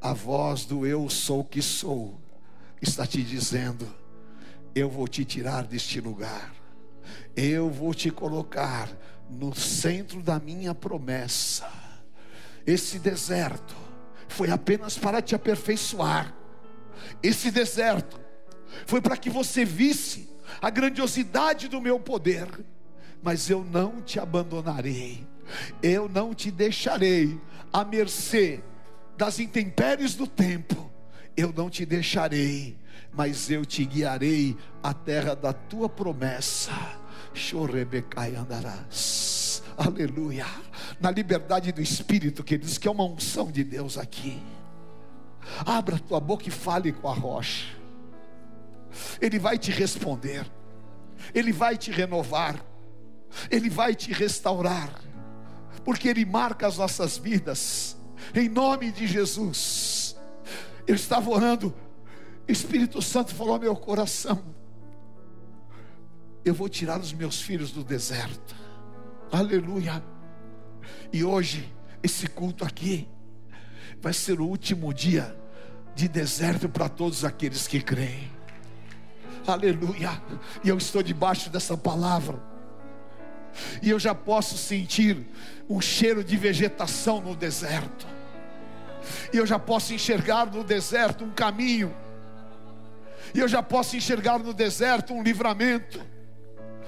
a 0.00 0.12
voz 0.12 0.64
do 0.64 0.86
eu 0.86 1.08
sou 1.08 1.44
que 1.44 1.62
sou 1.62 2.20
está 2.80 3.06
te 3.06 3.22
dizendo: 3.22 3.92
eu 4.78 4.88
vou 4.88 5.08
te 5.08 5.24
tirar 5.24 5.64
deste 5.64 6.00
lugar, 6.00 6.54
eu 7.36 7.68
vou 7.70 7.94
te 7.94 8.10
colocar 8.10 8.88
no 9.28 9.54
centro 9.54 10.22
da 10.22 10.38
minha 10.38 10.74
promessa. 10.74 11.70
Esse 12.66 12.98
deserto 12.98 13.74
foi 14.28 14.50
apenas 14.50 14.96
para 14.96 15.20
te 15.20 15.34
aperfeiçoar. 15.34 16.34
Esse 17.22 17.50
deserto 17.50 18.20
foi 18.86 19.00
para 19.00 19.16
que 19.16 19.30
você 19.30 19.64
visse 19.64 20.28
a 20.60 20.70
grandiosidade 20.70 21.68
do 21.68 21.80
meu 21.80 21.98
poder, 21.98 22.48
mas 23.22 23.50
eu 23.50 23.64
não 23.64 24.00
te 24.00 24.18
abandonarei, 24.18 25.26
eu 25.82 26.08
não 26.08 26.34
te 26.34 26.50
deixarei 26.50 27.40
à 27.72 27.84
mercê 27.84 28.62
das 29.16 29.38
intempéries 29.40 30.14
do 30.14 30.26
tempo, 30.26 30.90
eu 31.38 31.52
não 31.56 31.70
te 31.70 31.86
deixarei, 31.86 32.76
mas 33.12 33.48
eu 33.48 33.64
te 33.64 33.84
guiarei 33.84 34.56
à 34.82 34.92
terra 34.92 35.36
da 35.36 35.52
tua 35.52 35.88
promessa. 35.88 36.72
Chorebecai 37.32 38.34
andarás, 38.34 39.62
aleluia, 39.76 40.46
na 41.00 41.12
liberdade 41.12 41.70
do 41.70 41.80
Espírito, 41.80 42.42
que 42.42 42.58
diz 42.58 42.76
que 42.76 42.88
é 42.88 42.90
uma 42.90 43.04
unção 43.04 43.52
de 43.52 43.62
Deus 43.62 43.96
aqui. 43.96 44.42
Abra 45.64 45.96
tua 46.00 46.18
boca 46.18 46.48
e 46.48 46.50
fale 46.50 46.90
com 46.90 47.08
a 47.08 47.14
rocha. 47.14 47.68
Ele 49.20 49.38
vai 49.38 49.56
te 49.56 49.70
responder, 49.70 50.44
Ele 51.32 51.52
vai 51.52 51.78
te 51.78 51.92
renovar, 51.92 52.60
Ele 53.48 53.70
vai 53.70 53.94
te 53.94 54.12
restaurar, 54.12 54.90
porque 55.84 56.08
Ele 56.08 56.24
marca 56.24 56.66
as 56.66 56.78
nossas 56.78 57.16
vidas, 57.16 57.96
em 58.34 58.48
nome 58.48 58.90
de 58.90 59.06
Jesus. 59.06 59.97
Eu 60.88 60.94
estava 60.94 61.28
orando, 61.28 61.74
Espírito 62.48 63.02
Santo 63.02 63.34
falou 63.34 63.52
ao 63.52 63.60
meu 63.60 63.76
coração: 63.76 64.42
Eu 66.42 66.54
vou 66.54 66.66
tirar 66.66 66.98
os 66.98 67.12
meus 67.12 67.42
filhos 67.42 67.70
do 67.70 67.84
deserto, 67.84 68.56
aleluia. 69.30 70.02
E 71.12 71.22
hoje, 71.22 71.70
esse 72.02 72.26
culto 72.26 72.64
aqui, 72.64 73.06
vai 74.00 74.14
ser 74.14 74.40
o 74.40 74.46
último 74.46 74.94
dia 74.94 75.38
de 75.94 76.08
deserto 76.08 76.70
para 76.70 76.88
todos 76.88 77.22
aqueles 77.22 77.68
que 77.68 77.82
creem. 77.82 78.32
Aleluia. 79.46 80.22
E 80.64 80.70
eu 80.70 80.78
estou 80.78 81.02
debaixo 81.02 81.50
dessa 81.50 81.76
palavra. 81.76 82.42
E 83.82 83.90
eu 83.90 83.98
já 83.98 84.14
posso 84.14 84.56
sentir 84.56 85.26
um 85.68 85.82
cheiro 85.82 86.24
de 86.24 86.36
vegetação 86.36 87.20
no 87.20 87.36
deserto. 87.36 88.17
E 89.32 89.36
eu 89.36 89.46
já 89.46 89.58
posso 89.58 89.94
enxergar 89.94 90.46
no 90.46 90.64
deserto 90.64 91.24
um 91.24 91.30
caminho. 91.30 91.94
E 93.34 93.38
eu 93.40 93.48
já 93.48 93.62
posso 93.62 93.96
enxergar 93.96 94.38
no 94.38 94.54
deserto 94.54 95.12
um 95.12 95.22
livramento. 95.22 96.00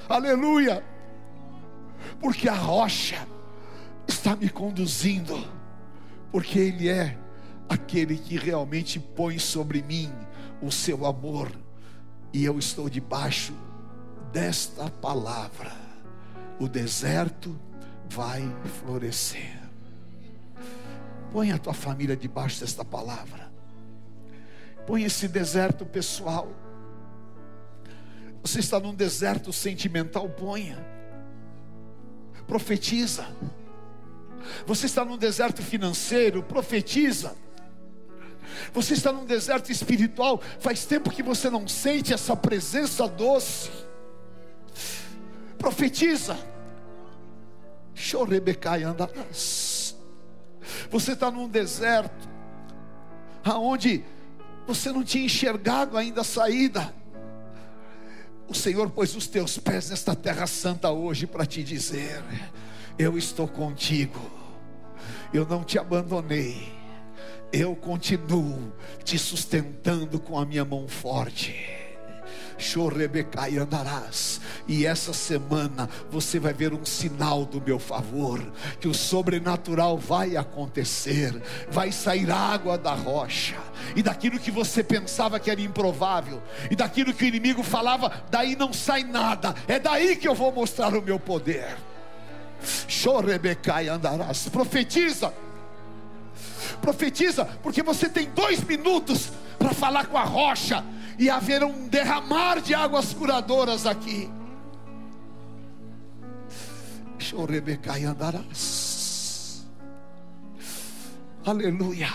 Aleluia. 0.08 0.84
Porque 2.18 2.48
a 2.48 2.54
rocha 2.54 3.26
está 4.06 4.34
me 4.34 4.48
conduzindo. 4.48 5.46
Porque 6.32 6.58
Ele 6.58 6.88
é 6.88 7.16
aquele 7.68 8.18
que 8.18 8.36
realmente 8.36 8.98
põe 8.98 9.38
sobre 9.38 9.80
mim 9.80 10.12
o 10.60 10.70
seu 10.70 11.06
amor, 11.06 11.50
e 12.32 12.44
eu 12.44 12.58
estou 12.58 12.90
debaixo 12.90 13.54
desta 14.32 14.90
palavra. 14.90 15.72
O 16.58 16.68
deserto 16.68 17.58
vai 18.08 18.42
florescer. 18.80 19.58
Põe 21.32 21.52
a 21.52 21.58
tua 21.58 21.74
família 21.74 22.16
debaixo 22.16 22.60
desta 22.60 22.84
palavra. 22.84 23.50
Põe 24.86 25.04
esse 25.04 25.28
deserto 25.28 25.86
pessoal. 25.86 26.48
Você 28.42 28.60
está 28.60 28.80
num 28.80 28.94
deserto 28.94 29.52
sentimental, 29.52 30.28
ponha. 30.28 30.84
Profetiza. 32.46 33.26
Você 34.66 34.86
está 34.86 35.04
num 35.04 35.18
deserto 35.18 35.62
financeiro, 35.62 36.42
profetiza. 36.42 37.36
Você 38.72 38.94
está 38.94 39.12
num 39.12 39.24
deserto 39.24 39.70
espiritual, 39.70 40.40
faz 40.58 40.84
tempo 40.84 41.10
que 41.10 41.22
você 41.22 41.48
não 41.48 41.68
sente 41.68 42.12
essa 42.12 42.34
presença 42.34 43.06
doce. 43.06 43.70
Profetiza. 45.58 46.36
Chorebecai 47.94 48.82
andarás. 48.82 49.69
Você 50.90 51.12
está 51.12 51.30
num 51.30 51.48
deserto, 51.48 52.28
aonde 53.44 54.04
você 54.66 54.92
não 54.92 55.02
tinha 55.02 55.24
enxergado 55.24 55.96
ainda 55.96 56.20
a 56.20 56.24
saída. 56.24 56.94
O 58.48 58.54
Senhor 58.54 58.90
pôs 58.90 59.14
os 59.14 59.26
teus 59.26 59.58
pés 59.58 59.90
nesta 59.90 60.14
terra 60.14 60.46
santa 60.46 60.90
hoje 60.90 61.26
para 61.26 61.46
te 61.46 61.62
dizer: 61.62 62.22
Eu 62.98 63.16
estou 63.16 63.46
contigo, 63.46 64.20
eu 65.32 65.46
não 65.46 65.62
te 65.62 65.78
abandonei 65.78 66.80
eu 67.52 67.74
continuo 67.74 68.72
te 69.02 69.18
sustentando 69.18 70.20
com 70.20 70.38
a 70.38 70.46
minha 70.46 70.64
mão 70.64 70.86
forte. 70.86 71.79
Andarás, 73.60 74.40
e 74.68 74.86
essa 74.86 75.12
semana 75.12 75.88
você 76.10 76.38
vai 76.38 76.52
ver 76.52 76.72
um 76.72 76.84
sinal 76.84 77.44
do 77.44 77.60
meu 77.60 77.78
favor, 77.78 78.40
que 78.80 78.88
o 78.88 78.94
sobrenatural 78.94 79.96
vai 79.98 80.36
acontecer, 80.36 81.40
vai 81.70 81.90
sair 81.90 82.30
água 82.30 82.76
da 82.76 82.94
rocha, 82.94 83.56
e 83.96 84.02
daquilo 84.02 84.38
que 84.38 84.50
você 84.50 84.82
pensava 84.82 85.40
que 85.40 85.50
era 85.50 85.60
improvável, 85.60 86.42
e 86.70 86.76
daquilo 86.76 87.14
que 87.14 87.24
o 87.24 87.28
inimigo 87.28 87.62
falava, 87.62 88.24
daí 88.30 88.56
não 88.56 88.72
sai 88.72 89.04
nada, 89.04 89.54
é 89.66 89.78
daí 89.78 90.16
que 90.16 90.28
eu 90.28 90.34
vou 90.34 90.52
mostrar 90.52 90.94
o 90.94 91.02
meu 91.02 91.18
poder. 91.18 91.76
Chorebecai 92.88 93.88
andarás, 93.88 94.48
profetiza. 94.48 95.32
Profetiza, 96.80 97.44
porque 97.62 97.82
você 97.82 98.08
tem 98.08 98.30
dois 98.30 98.62
minutos 98.64 99.30
para 99.58 99.74
falar 99.74 100.06
com 100.06 100.16
a 100.16 100.24
rocha 100.24 100.84
e 101.20 101.28
haver 101.28 101.62
um 101.62 101.86
derramar 101.86 102.62
de 102.62 102.74
águas 102.74 103.12
curadoras 103.12 103.84
aqui. 103.84 104.30
Chorebecai 107.18 108.04
andarás. 108.04 109.66
Aleluia. 111.44 112.08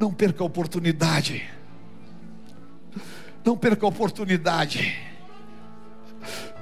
Não 0.00 0.10
perca 0.10 0.42
a 0.42 0.46
oportunidade. 0.46 1.46
Não 3.44 3.58
perca 3.58 3.84
a 3.84 3.88
oportunidade. 3.90 4.98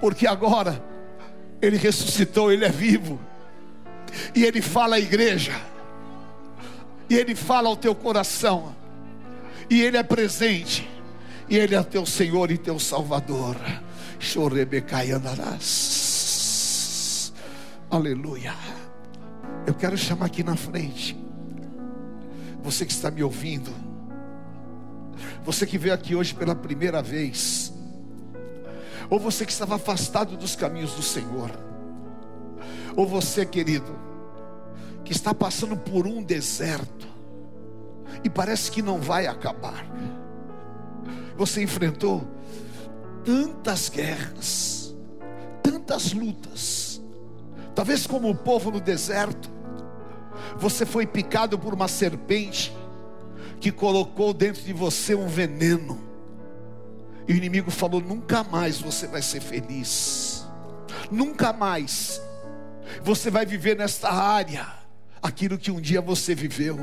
Porque 0.00 0.26
agora 0.26 0.84
ele 1.62 1.76
ressuscitou, 1.76 2.50
ele 2.50 2.64
é 2.64 2.70
vivo. 2.70 3.20
E 4.34 4.44
ele 4.44 4.60
fala 4.60 4.96
à 4.96 4.98
igreja 4.98 5.52
e 7.08 7.14
Ele 7.14 7.34
fala 7.34 7.68
ao 7.68 7.76
teu 7.76 7.94
coração, 7.94 8.74
e 9.68 9.82
Ele 9.82 9.96
é 9.96 10.02
presente, 10.02 10.88
e 11.48 11.56
Ele 11.56 11.74
é 11.74 11.82
teu 11.82 12.04
Senhor 12.06 12.50
e 12.50 12.58
teu 12.58 12.78
Salvador. 12.78 13.56
Chorebecai 14.18 15.10
andarás. 15.10 16.54
Aleluia. 17.90 18.54
Eu 19.66 19.74
quero 19.74 19.96
chamar 19.96 20.26
aqui 20.26 20.42
na 20.42 20.56
frente. 20.56 21.16
Você 22.62 22.84
que 22.86 22.92
está 22.92 23.10
me 23.10 23.22
ouvindo. 23.22 23.70
Você 25.44 25.66
que 25.66 25.76
veio 25.76 25.94
aqui 25.94 26.14
hoje 26.14 26.34
pela 26.34 26.54
primeira 26.54 27.02
vez. 27.02 27.72
Ou 29.10 29.18
você 29.18 29.44
que 29.44 29.52
estava 29.52 29.76
afastado 29.76 30.36
dos 30.36 30.56
caminhos 30.56 30.92
do 30.94 31.02
Senhor. 31.02 31.50
Ou 32.96 33.06
você, 33.06 33.44
querido, 33.44 33.94
que 35.04 35.12
está 35.12 35.34
passando 35.34 35.76
por 35.76 36.06
um 36.06 36.22
deserto 36.22 37.13
e 38.22 38.30
parece 38.30 38.70
que 38.70 38.82
não 38.82 39.00
vai 39.00 39.26
acabar. 39.26 39.84
Você 41.36 41.62
enfrentou 41.62 42.26
tantas 43.24 43.88
guerras, 43.88 44.94
tantas 45.62 46.12
lutas, 46.12 47.02
talvez 47.74 48.06
como 48.06 48.30
o 48.30 48.34
povo 48.34 48.70
no 48.70 48.80
deserto, 48.80 49.52
Você 50.56 50.86
foi 50.86 51.06
picado 51.06 51.58
por 51.58 51.74
uma 51.74 51.88
serpente 51.88 52.74
que 53.60 53.72
colocou 53.72 54.32
dentro 54.32 54.62
de 54.62 54.72
você 54.72 55.14
um 55.14 55.26
veneno. 55.26 55.98
E 57.26 57.32
o 57.32 57.36
inimigo 57.36 57.70
falou: 57.70 58.00
nunca 58.00 58.44
mais 58.44 58.80
você 58.80 59.06
vai 59.06 59.22
ser 59.22 59.40
feliz. 59.40 60.46
Nunca 61.10 61.52
mais 61.52 62.20
você 63.02 63.30
vai 63.30 63.44
viver 63.44 63.76
nesta 63.76 64.10
área 64.10 64.66
aquilo 65.22 65.58
que 65.58 65.70
um 65.70 65.80
dia 65.80 66.00
você 66.00 66.34
viveu. 66.34 66.78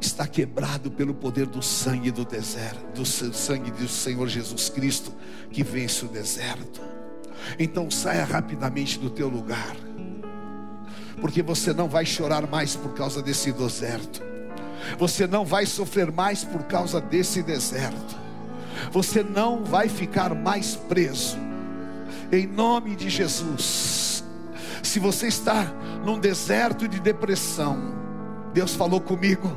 Está 0.00 0.26
quebrado 0.26 0.90
pelo 0.90 1.14
poder 1.14 1.46
do 1.46 1.62
sangue 1.62 2.10
do 2.10 2.24
deserto, 2.24 2.84
do 2.94 3.04
sangue 3.04 3.70
do 3.70 3.88
Senhor 3.88 4.28
Jesus 4.28 4.68
Cristo 4.68 5.12
que 5.50 5.62
vence 5.62 6.04
o 6.04 6.08
deserto. 6.08 6.80
Então 7.58 7.90
saia 7.90 8.24
rapidamente 8.24 8.98
do 8.98 9.10
teu 9.10 9.28
lugar, 9.28 9.76
porque 11.20 11.42
você 11.42 11.72
não 11.72 11.88
vai 11.88 12.06
chorar 12.06 12.46
mais 12.46 12.74
por 12.74 12.94
causa 12.94 13.22
desse 13.22 13.52
deserto, 13.52 14.22
você 14.98 15.26
não 15.26 15.44
vai 15.44 15.66
sofrer 15.66 16.10
mais 16.10 16.42
por 16.42 16.62
causa 16.64 17.00
desse 17.00 17.42
deserto, 17.42 18.16
você 18.90 19.22
não 19.22 19.64
vai 19.64 19.88
ficar 19.88 20.34
mais 20.34 20.74
preso, 20.74 21.36
em 22.32 22.46
nome 22.46 22.96
de 22.96 23.10
Jesus. 23.10 24.24
Se 24.82 24.98
você 24.98 25.26
está 25.26 25.64
num 26.04 26.18
deserto 26.18 26.88
de 26.88 27.00
depressão, 27.00 27.94
Deus 28.52 28.74
falou 28.74 29.00
comigo. 29.00 29.54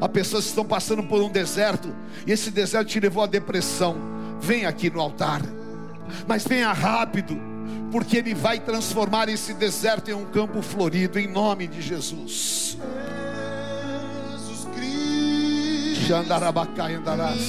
Há 0.00 0.08
pessoas 0.08 0.44
que 0.44 0.50
estão 0.50 0.64
passando 0.64 1.02
por 1.02 1.20
um 1.20 1.28
deserto, 1.28 1.94
e 2.26 2.32
esse 2.32 2.50
deserto 2.50 2.88
te 2.88 3.00
levou 3.00 3.22
à 3.22 3.26
depressão. 3.26 3.96
Vem 4.40 4.64
aqui 4.64 4.88
no 4.88 5.00
altar, 5.00 5.42
mas 6.26 6.44
venha 6.44 6.72
rápido, 6.72 7.36
porque 7.90 8.18
Ele 8.18 8.34
vai 8.34 8.60
transformar 8.60 9.28
esse 9.28 9.52
deserto 9.54 10.10
em 10.10 10.14
um 10.14 10.26
campo 10.26 10.62
florido, 10.62 11.18
em 11.18 11.26
nome 11.26 11.66
de 11.66 11.82
Jesus. 11.82 12.78
Jesus 14.30 14.68
Cristo, 14.74 16.04
Xandarabacai 16.06 16.94
andarás. 16.94 17.40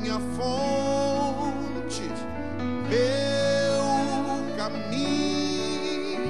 minha 0.00 0.18
fonte, 0.36 2.02
meu 2.88 4.56
caminho, 4.56 6.20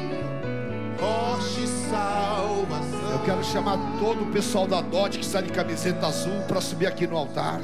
rocha 1.00 1.60
e 1.60 1.66
salvação. 1.90 3.01
Eu 3.12 3.18
quero 3.18 3.44
chamar 3.44 3.76
todo 4.00 4.22
o 4.22 4.32
pessoal 4.32 4.66
da 4.66 4.80
DOT 4.80 5.18
que 5.18 5.24
está 5.24 5.42
de 5.42 5.52
camiseta 5.52 6.06
azul 6.06 6.40
para 6.48 6.62
subir 6.62 6.86
aqui 6.86 7.06
no 7.06 7.18
altar. 7.18 7.60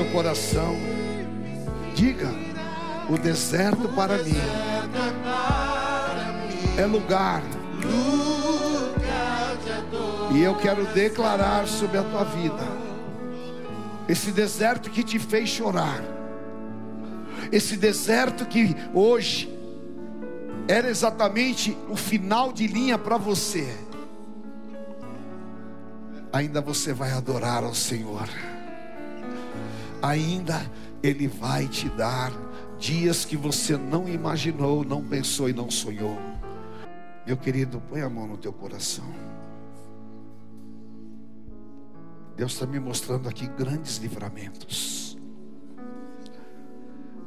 Teu 0.00 0.10
coração. 0.10 0.76
Diga: 1.94 2.28
o 3.08 3.18
deserto 3.18 3.88
para 3.90 4.16
mim 4.22 4.36
é 6.78 6.86
lugar. 6.86 7.42
E 10.34 10.42
eu 10.42 10.54
quero 10.56 10.86
declarar 10.86 11.66
sobre 11.66 11.98
a 11.98 12.02
tua 12.02 12.24
vida 12.24 12.80
esse 14.08 14.30
deserto 14.30 14.90
que 14.90 15.02
te 15.02 15.18
fez 15.18 15.48
chorar. 15.50 16.02
Esse 17.52 17.76
deserto 17.76 18.46
que 18.46 18.76
hoje 18.94 19.52
era 20.68 20.88
exatamente 20.88 21.76
o 21.88 21.96
final 21.96 22.52
de 22.52 22.66
linha 22.66 22.96
para 22.96 23.16
você. 23.16 23.76
Ainda 26.32 26.60
você 26.60 26.92
vai 26.92 27.10
adorar 27.10 27.64
ao 27.64 27.74
Senhor 27.74 28.28
ainda 30.02 30.70
Ele 31.02 31.28
vai 31.28 31.66
te 31.68 31.88
dar 31.90 32.32
dias 32.78 33.24
que 33.24 33.36
você 33.36 33.76
não 33.76 34.08
imaginou, 34.08 34.84
não 34.84 35.04
pensou 35.04 35.48
e 35.48 35.52
não 35.52 35.70
sonhou. 35.70 36.18
Meu 37.26 37.36
querido, 37.36 37.80
põe 37.88 38.00
a 38.00 38.08
mão 38.08 38.26
no 38.26 38.36
teu 38.36 38.52
coração. 38.52 39.04
Deus 42.36 42.52
está 42.52 42.66
me 42.66 42.80
mostrando 42.80 43.28
aqui 43.28 43.46
grandes 43.46 43.98
livramentos. 43.98 45.18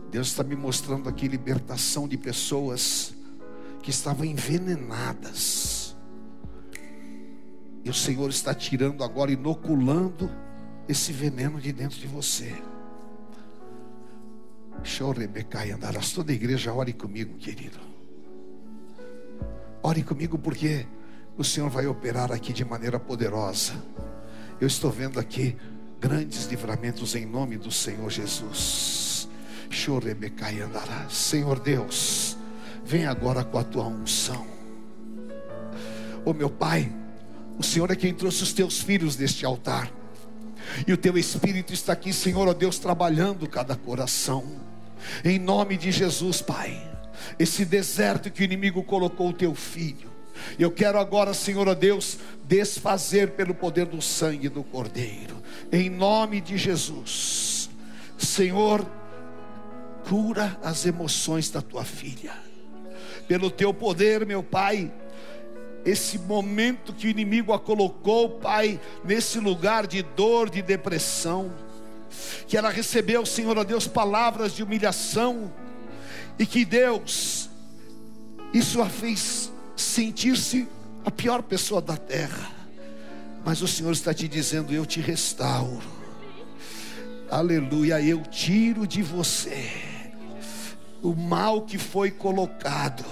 Deus 0.10 0.28
está 0.28 0.44
me 0.44 0.56
mostrando 0.56 1.08
aqui 1.08 1.28
libertação 1.28 2.08
de 2.08 2.18
pessoas 2.18 3.14
que 3.82 3.92
estavam 3.92 4.26
envenenadas. 4.26 5.96
E 7.84 7.90
o 7.90 7.94
Senhor 7.94 8.30
está 8.30 8.54
tirando 8.54 9.04
agora, 9.04 9.32
inoculando 9.32 10.30
esse 10.88 11.12
veneno 11.12 11.60
de 11.60 11.72
dentro 11.72 12.00
de 12.00 12.08
você. 12.08 12.54
Chorebecai 14.84 15.72
andarás. 15.72 16.12
Toda 16.12 16.32
a 16.32 16.36
igreja, 16.36 16.74
ore 16.74 16.94
comigo, 16.94 17.38
querido. 17.38 17.80
Ore 19.82 20.04
comigo 20.04 20.38
porque 20.38 20.86
o 21.38 21.44
Senhor 21.44 21.70
vai 21.70 21.88
operar 21.88 22.32
aqui 22.32 22.54
de 22.54 22.66
maneira 22.66 23.00
poderosa. 23.00 23.74
Eu 24.60 24.68
estou 24.68 24.92
vendo 24.92 25.20
aqui 25.20 25.56
grandes 26.00 26.46
livramentos 26.46 27.16
em 27.16 27.26
nome 27.26 27.58
do 27.58 27.72
Senhor 27.72 28.10
Jesus. 28.10 29.28
Chorebecai 29.70 30.62
andarás. 30.62 31.14
Senhor 31.14 31.60
Deus, 31.60 32.38
vem 32.86 33.06
agora 33.06 33.44
com 33.44 33.58
a 33.58 33.64
tua 33.64 33.88
unção. 33.88 34.46
Ô 36.26 36.34
meu 36.34 36.50
Pai, 36.50 36.92
o 37.58 37.64
Senhor 37.64 37.90
é 37.92 37.96
quem 37.96 38.14
trouxe 38.14 38.44
os 38.44 38.54
teus 38.54 38.82
filhos 38.82 39.16
deste 39.16 39.46
altar. 39.46 39.92
E 40.88 40.94
o 40.94 40.98
teu 40.98 41.18
Espírito 41.18 41.74
está 41.74 41.94
aqui, 41.94 42.14
Senhor, 42.14 42.48
ó 42.48 42.54
Deus, 42.54 42.80
trabalhando 42.80 43.48
cada 43.48 43.76
coração. 43.76 44.44
Em 45.24 45.40
nome 45.40 45.78
de 45.78 45.92
Jesus, 45.92 46.42
Pai. 46.42 46.82
Esse 47.38 47.66
deserto 47.66 48.32
que 48.32 48.42
o 48.42 48.46
inimigo 48.46 48.84
colocou 48.84 49.30
o 49.30 49.34
teu 49.34 49.54
filho. 49.56 50.12
Eu 50.58 50.72
quero 50.72 51.00
agora, 51.00 51.34
Senhor, 51.34 51.68
ó 51.68 51.74
Deus, 51.74 52.18
desfazer 52.46 53.32
pelo 53.32 53.54
poder 53.54 53.86
do 53.86 54.02
sangue 54.02 54.50
do 54.50 54.64
Cordeiro. 54.64 55.42
Em 55.72 55.90
nome 55.90 56.42
de 56.42 56.58
Jesus. 56.58 57.70
Senhor, 58.18 58.86
cura 60.08 60.58
as 60.64 60.86
emoções 60.86 61.50
da 61.50 61.62
tua 61.62 61.84
filha. 61.84 62.34
Pelo 63.28 63.50
teu 63.50 63.74
poder, 63.74 64.26
meu 64.26 64.44
Pai, 64.44 64.92
esse 65.86 66.18
momento 66.18 66.94
que 66.94 67.08
o 67.08 67.10
inimigo 67.10 67.52
a 67.54 67.60
colocou, 67.60 68.30
Pai, 68.30 68.80
nesse 69.04 69.40
lugar 69.40 69.86
de 69.86 70.02
dor, 70.02 70.50
de 70.50 70.62
depressão, 70.62 71.52
que 72.48 72.56
ela 72.56 72.70
recebeu, 72.70 73.26
Senhor, 73.26 73.58
ó 73.58 73.64
Deus, 73.64 73.88
palavras 73.88 74.54
de 74.54 74.64
humilhação, 74.64 75.52
e 76.40 76.46
que 76.46 76.64
Deus, 76.64 77.50
isso 78.54 78.82
a 78.82 78.90
fez 78.90 79.52
sentir-se 79.76 80.68
a 81.06 81.12
pior 81.12 81.44
pessoa 81.44 81.82
da 81.82 81.98
terra, 81.98 82.50
mas 83.46 83.62
o 83.62 83.68
Senhor 83.68 83.92
está 83.92 84.14
te 84.14 84.28
dizendo: 84.28 84.74
Eu 84.74 84.86
te 84.86 85.02
restauro, 85.02 85.84
aleluia, 87.30 88.02
eu 88.02 88.22
tiro 88.22 88.88
de 88.88 89.02
você 89.02 89.70
o 91.02 91.14
mal 91.14 91.64
que 91.64 91.78
foi 91.78 92.10
colocado 92.10 93.04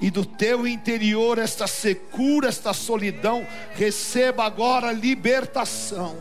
e 0.00 0.10
do 0.10 0.24
teu 0.24 0.66
interior 0.66 1.38
esta 1.38 1.66
secura, 1.66 2.48
esta 2.48 2.72
solidão, 2.72 3.46
receba 3.74 4.44
agora 4.44 4.92
libertação. 4.92 6.16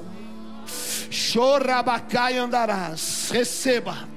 Chorabacai 1.10 2.38
andarás, 2.38 3.30
receba. 3.32 4.08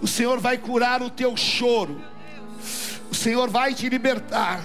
O 0.00 0.06
Senhor 0.06 0.38
vai 0.38 0.58
curar 0.58 1.02
o 1.02 1.10
teu 1.10 1.36
choro. 1.36 2.00
O 3.10 3.14
Senhor 3.14 3.48
vai 3.48 3.74
te 3.74 3.88
libertar 3.88 4.64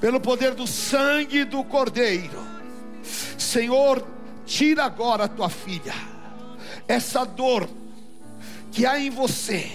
pelo 0.00 0.20
poder 0.20 0.54
do 0.54 0.66
sangue 0.66 1.44
do 1.44 1.64
Cordeiro. 1.64 2.44
Senhor, 3.38 4.06
tira 4.44 4.84
agora 4.84 5.24
a 5.24 5.28
tua 5.28 5.48
filha 5.48 5.94
essa 6.88 7.24
dor 7.24 7.68
que 8.70 8.86
há 8.86 8.98
em 8.98 9.10
você. 9.10 9.70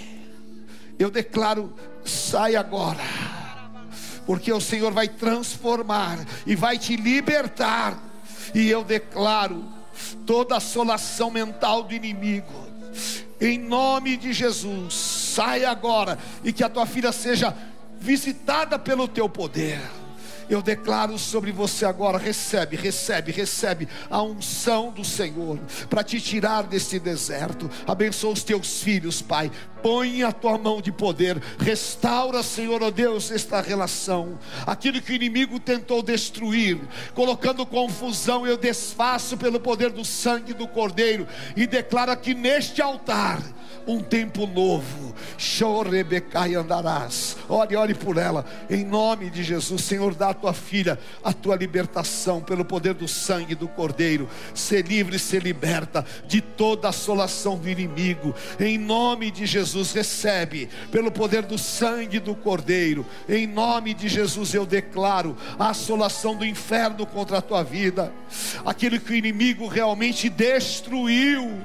Eu 0.98 1.10
declaro 1.10 1.74
sai 2.04 2.56
agora, 2.56 3.02
porque 4.26 4.52
o 4.52 4.60
Senhor 4.60 4.92
vai 4.92 5.08
transformar 5.08 6.18
e 6.46 6.54
vai 6.54 6.78
te 6.78 6.96
libertar. 6.96 7.98
E 8.54 8.68
eu 8.68 8.84
declaro 8.84 9.64
toda 10.26 10.56
assolação 10.56 11.30
mental 11.30 11.82
do 11.82 11.94
inimigo. 11.94 12.52
Em 13.40 13.58
nome 13.58 14.16
de 14.16 14.32
Jesus, 14.32 14.94
sai 14.94 15.64
agora 15.64 16.18
e 16.44 16.52
que 16.52 16.62
a 16.62 16.68
tua 16.68 16.86
filha 16.86 17.10
seja 17.10 17.56
visitada 17.98 18.78
pelo 18.78 19.08
teu 19.08 19.28
poder. 19.28 19.80
Eu 20.48 20.62
declaro 20.62 21.18
sobre 21.18 21.52
você 21.52 21.84
agora: 21.84 22.18
recebe, 22.18 22.76
recebe, 22.76 23.32
recebe 23.32 23.88
a 24.10 24.22
unção 24.22 24.90
do 24.90 25.04
Senhor 25.04 25.58
para 25.88 26.04
te 26.04 26.20
tirar 26.20 26.62
deste 26.64 26.98
deserto. 26.98 27.70
Abençoa 27.86 28.32
os 28.32 28.42
teus 28.42 28.82
filhos, 28.82 29.22
Pai. 29.22 29.50
Põe 29.82 30.22
a 30.22 30.30
tua 30.30 30.56
mão 30.56 30.80
de 30.80 30.92
poder, 30.92 31.42
restaura, 31.58 32.40
Senhor, 32.44 32.80
ó 32.82 32.86
oh 32.86 32.90
Deus, 32.90 33.32
esta 33.32 33.60
relação. 33.60 34.38
Aquilo 34.64 35.02
que 35.02 35.10
o 35.10 35.14
inimigo 35.14 35.58
tentou 35.58 36.02
destruir, 36.02 36.78
colocando 37.14 37.66
confusão, 37.66 38.46
eu 38.46 38.56
desfaço 38.56 39.36
pelo 39.36 39.58
poder 39.58 39.90
do 39.90 40.04
sangue 40.04 40.54
do 40.54 40.68
Cordeiro 40.68 41.26
e 41.56 41.66
declaro 41.66 42.16
que 42.16 42.32
neste 42.32 42.80
altar 42.80 43.42
um 43.86 44.00
tempo 44.00 44.46
novo. 44.46 45.14
Chorebecai 45.38 46.54
andarás. 46.54 47.36
Ore, 47.48 47.76
ore 47.76 47.94
por 47.94 48.16
ela, 48.16 48.44
em 48.70 48.84
nome 48.84 49.30
de 49.30 49.42
Jesus. 49.42 49.82
Senhor, 49.82 50.14
dá 50.14 50.30
a 50.30 50.34
tua 50.34 50.52
filha 50.52 50.98
a 51.22 51.32
tua 51.32 51.56
libertação 51.56 52.40
pelo 52.40 52.64
poder 52.64 52.94
do 52.94 53.08
sangue 53.08 53.54
do 53.54 53.68
Cordeiro. 53.68 54.28
Ser 54.54 54.86
livre, 54.86 55.18
ser 55.18 55.42
liberta 55.42 56.04
de 56.26 56.40
toda 56.40 56.88
assolação 56.88 57.56
do 57.56 57.68
inimigo. 57.68 58.34
Em 58.58 58.78
nome 58.78 59.30
de 59.30 59.46
Jesus, 59.46 59.92
recebe 59.92 60.68
pelo 60.90 61.10
poder 61.10 61.42
do 61.42 61.58
sangue 61.58 62.18
do 62.18 62.34
Cordeiro. 62.34 63.06
Em 63.28 63.46
nome 63.46 63.94
de 63.94 64.08
Jesus, 64.08 64.54
eu 64.54 64.66
declaro 64.66 65.36
a 65.58 65.70
assolação 65.70 66.36
do 66.36 66.44
inferno 66.44 67.06
contra 67.06 67.38
a 67.38 67.42
tua 67.42 67.62
vida. 67.62 68.12
Aquilo 68.64 69.00
que 69.00 69.12
o 69.12 69.16
inimigo 69.16 69.66
realmente 69.66 70.28
destruiu 70.28 71.62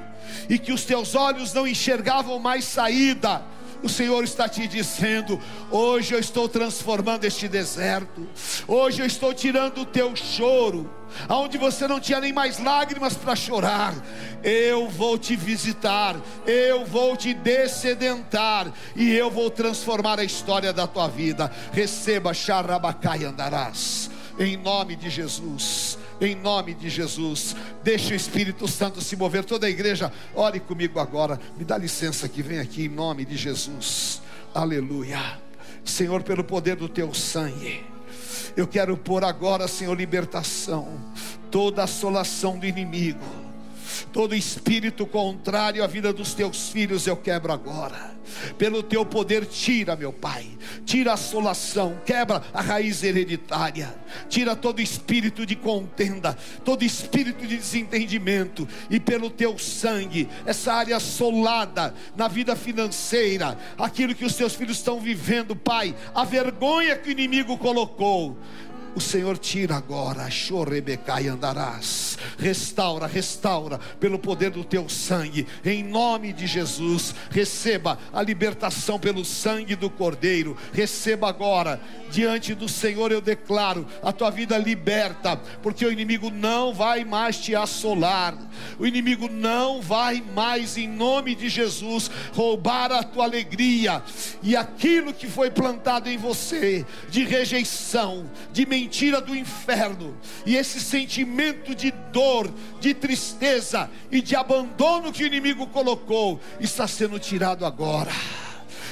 e 0.48 0.58
que 0.58 0.72
os 0.72 0.84
teus 0.84 1.14
olhos 1.14 1.52
não 1.52 1.66
enxergavam 1.66 2.38
mais 2.38 2.64
saída. 2.64 3.42
O 3.82 3.88
Senhor 3.88 4.24
está 4.24 4.48
te 4.48 4.66
dizendo: 4.66 5.40
hoje 5.70 6.14
eu 6.14 6.18
estou 6.18 6.48
transformando 6.48 7.24
este 7.24 7.46
deserto, 7.46 8.26
hoje 8.66 9.00
eu 9.00 9.06
estou 9.06 9.32
tirando 9.32 9.82
o 9.82 9.86
teu 9.86 10.14
choro, 10.16 10.90
aonde 11.28 11.56
você 11.56 11.86
não 11.86 12.00
tinha 12.00 12.20
nem 12.20 12.32
mais 12.32 12.58
lágrimas 12.58 13.14
para 13.14 13.36
chorar. 13.36 13.94
Eu 14.42 14.88
vou 14.88 15.16
te 15.16 15.36
visitar, 15.36 16.16
eu 16.46 16.84
vou 16.84 17.16
te 17.16 17.32
descedentar 17.32 18.72
e 18.96 19.12
eu 19.12 19.30
vou 19.30 19.50
transformar 19.50 20.18
a 20.18 20.24
história 20.24 20.72
da 20.72 20.86
tua 20.86 21.06
vida. 21.06 21.50
Receba, 21.72 22.34
Xarabacai 22.34 23.24
andarás, 23.24 24.10
em 24.38 24.56
nome 24.56 24.96
de 24.96 25.08
Jesus 25.08 25.97
em 26.20 26.34
nome 26.34 26.74
de 26.74 26.88
Jesus. 26.88 27.54
Deixe 27.82 28.12
o 28.12 28.16
Espírito 28.16 28.66
Santo 28.66 29.00
se 29.00 29.16
mover. 29.16 29.44
Toda 29.44 29.66
a 29.66 29.70
igreja, 29.70 30.12
ore 30.34 30.60
comigo 30.60 30.98
agora. 30.98 31.40
Me 31.56 31.64
dá 31.64 31.76
licença 31.76 32.28
que 32.28 32.42
vem 32.42 32.58
aqui 32.58 32.84
em 32.84 32.88
nome 32.88 33.24
de 33.24 33.36
Jesus. 33.36 34.20
Aleluia. 34.54 35.38
Senhor, 35.84 36.22
pelo 36.22 36.44
poder 36.44 36.76
do 36.76 36.88
teu 36.88 37.14
sangue. 37.14 37.84
Eu 38.56 38.66
quero 38.66 38.96
pôr 38.96 39.24
agora, 39.24 39.68
Senhor, 39.68 39.94
libertação, 39.96 40.88
toda 41.50 41.84
assolação 41.84 42.58
do 42.58 42.66
inimigo, 42.66 43.24
todo 44.12 44.34
espírito 44.34 45.06
contrário 45.06 45.82
à 45.82 45.86
vida 45.86 46.12
dos 46.12 46.34
teus 46.34 46.68
filhos 46.70 47.06
eu 47.06 47.16
quebro 47.16 47.52
agora. 47.52 48.18
Pelo 48.56 48.82
teu 48.82 49.04
poder, 49.06 49.46
tira, 49.46 49.96
meu 49.96 50.12
Pai, 50.12 50.46
tira 50.84 51.12
a 51.12 51.14
assolação, 51.14 51.98
quebra 52.04 52.42
a 52.52 52.60
raiz 52.60 53.02
hereditária, 53.02 53.94
tira 54.28 54.54
todo 54.54 54.82
espírito 54.82 55.46
de 55.46 55.56
contenda, 55.56 56.36
todo 56.64 56.84
espírito 56.84 57.46
de 57.46 57.56
desentendimento, 57.56 58.68
e 58.90 59.00
pelo 59.00 59.30
teu 59.30 59.58
sangue, 59.58 60.28
essa 60.44 60.74
área 60.74 60.96
assolada 60.96 61.94
na 62.16 62.28
vida 62.28 62.54
financeira, 62.54 63.56
aquilo 63.78 64.14
que 64.14 64.24
os 64.24 64.34
teus 64.34 64.54
filhos 64.54 64.76
estão 64.76 65.00
vivendo, 65.00 65.56
Pai, 65.56 65.94
a 66.14 66.24
vergonha 66.24 66.96
que 66.96 67.08
o 67.08 67.12
inimigo 67.12 67.56
colocou, 67.56 68.36
o 68.98 69.00
Senhor 69.00 69.38
tira 69.38 69.76
agora, 69.76 70.28
chorebecai 70.28 71.28
andarás. 71.28 72.18
Restaura, 72.36 73.06
restaura, 73.06 73.78
pelo 74.00 74.18
poder 74.18 74.50
do 74.50 74.64
teu 74.64 74.88
sangue, 74.88 75.46
em 75.64 75.84
nome 75.84 76.32
de 76.32 76.48
Jesus. 76.48 77.14
Receba 77.30 77.96
a 78.12 78.20
libertação 78.20 78.98
pelo 78.98 79.24
sangue 79.24 79.76
do 79.76 79.88
Cordeiro. 79.88 80.56
Receba 80.72 81.28
agora, 81.28 81.80
diante 82.10 82.54
do 82.54 82.68
Senhor, 82.68 83.12
eu 83.12 83.20
declaro 83.20 83.86
a 84.02 84.12
tua 84.12 84.30
vida 84.30 84.58
liberta, 84.58 85.36
porque 85.62 85.86
o 85.86 85.92
inimigo 85.92 86.28
não 86.28 86.74
vai 86.74 87.04
mais 87.04 87.38
te 87.38 87.54
assolar, 87.54 88.36
o 88.80 88.86
inimigo 88.86 89.28
não 89.28 89.80
vai 89.80 90.20
mais, 90.34 90.76
em 90.76 90.88
nome 90.88 91.36
de 91.36 91.48
Jesus, 91.48 92.10
roubar 92.34 92.90
a 92.90 93.04
tua 93.04 93.24
alegria 93.24 94.02
e 94.42 94.56
aquilo 94.56 95.14
que 95.14 95.28
foi 95.28 95.52
plantado 95.52 96.10
em 96.10 96.18
você 96.18 96.84
de 97.08 97.22
rejeição, 97.22 98.28
de 98.52 98.66
mentira 98.66 98.87
mentira 98.88 99.20
do 99.20 99.36
inferno, 99.36 100.16
e 100.46 100.56
esse 100.56 100.80
sentimento 100.80 101.74
de 101.74 101.90
dor, 102.10 102.50
de 102.80 102.94
tristeza 102.94 103.90
e 104.10 104.22
de 104.22 104.34
abandono 104.34 105.12
que 105.12 105.22
o 105.22 105.26
inimigo 105.26 105.66
colocou, 105.66 106.40
está 106.58 106.88
sendo 106.88 107.18
tirado 107.18 107.66
agora. 107.66 108.10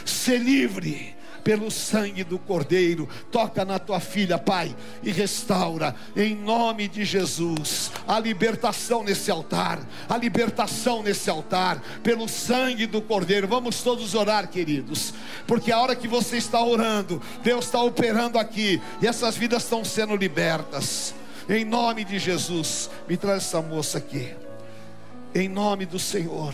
Ser 0.04 0.38
livre 0.38 1.15
pelo 1.46 1.70
sangue 1.70 2.24
do 2.24 2.40
Cordeiro. 2.40 3.08
Toca 3.30 3.64
na 3.64 3.78
tua 3.78 4.00
filha, 4.00 4.36
Pai, 4.36 4.74
e 5.00 5.12
restaura, 5.12 5.94
em 6.16 6.34
nome 6.34 6.88
de 6.88 7.04
Jesus, 7.04 7.92
a 8.04 8.18
libertação 8.18 9.04
nesse 9.04 9.30
altar, 9.30 9.78
a 10.08 10.16
libertação 10.16 11.04
nesse 11.04 11.30
altar, 11.30 11.80
pelo 12.02 12.26
sangue 12.26 12.84
do 12.84 13.00
Cordeiro. 13.00 13.46
Vamos 13.46 13.80
todos 13.80 14.12
orar, 14.16 14.48
queridos, 14.48 15.14
porque 15.46 15.70
a 15.70 15.78
hora 15.78 15.94
que 15.94 16.08
você 16.08 16.36
está 16.36 16.60
orando, 16.60 17.22
Deus 17.44 17.66
está 17.66 17.80
operando 17.80 18.40
aqui, 18.40 18.82
e 19.00 19.06
essas 19.06 19.36
vidas 19.36 19.62
estão 19.62 19.84
sendo 19.84 20.16
libertas. 20.16 21.14
Em 21.48 21.64
nome 21.64 22.04
de 22.04 22.18
Jesus, 22.18 22.90
me 23.08 23.16
traz 23.16 23.44
essa 23.44 23.62
moça 23.62 23.98
aqui. 23.98 24.34
Em 25.32 25.48
nome 25.48 25.86
do 25.86 26.00
Senhor, 26.00 26.52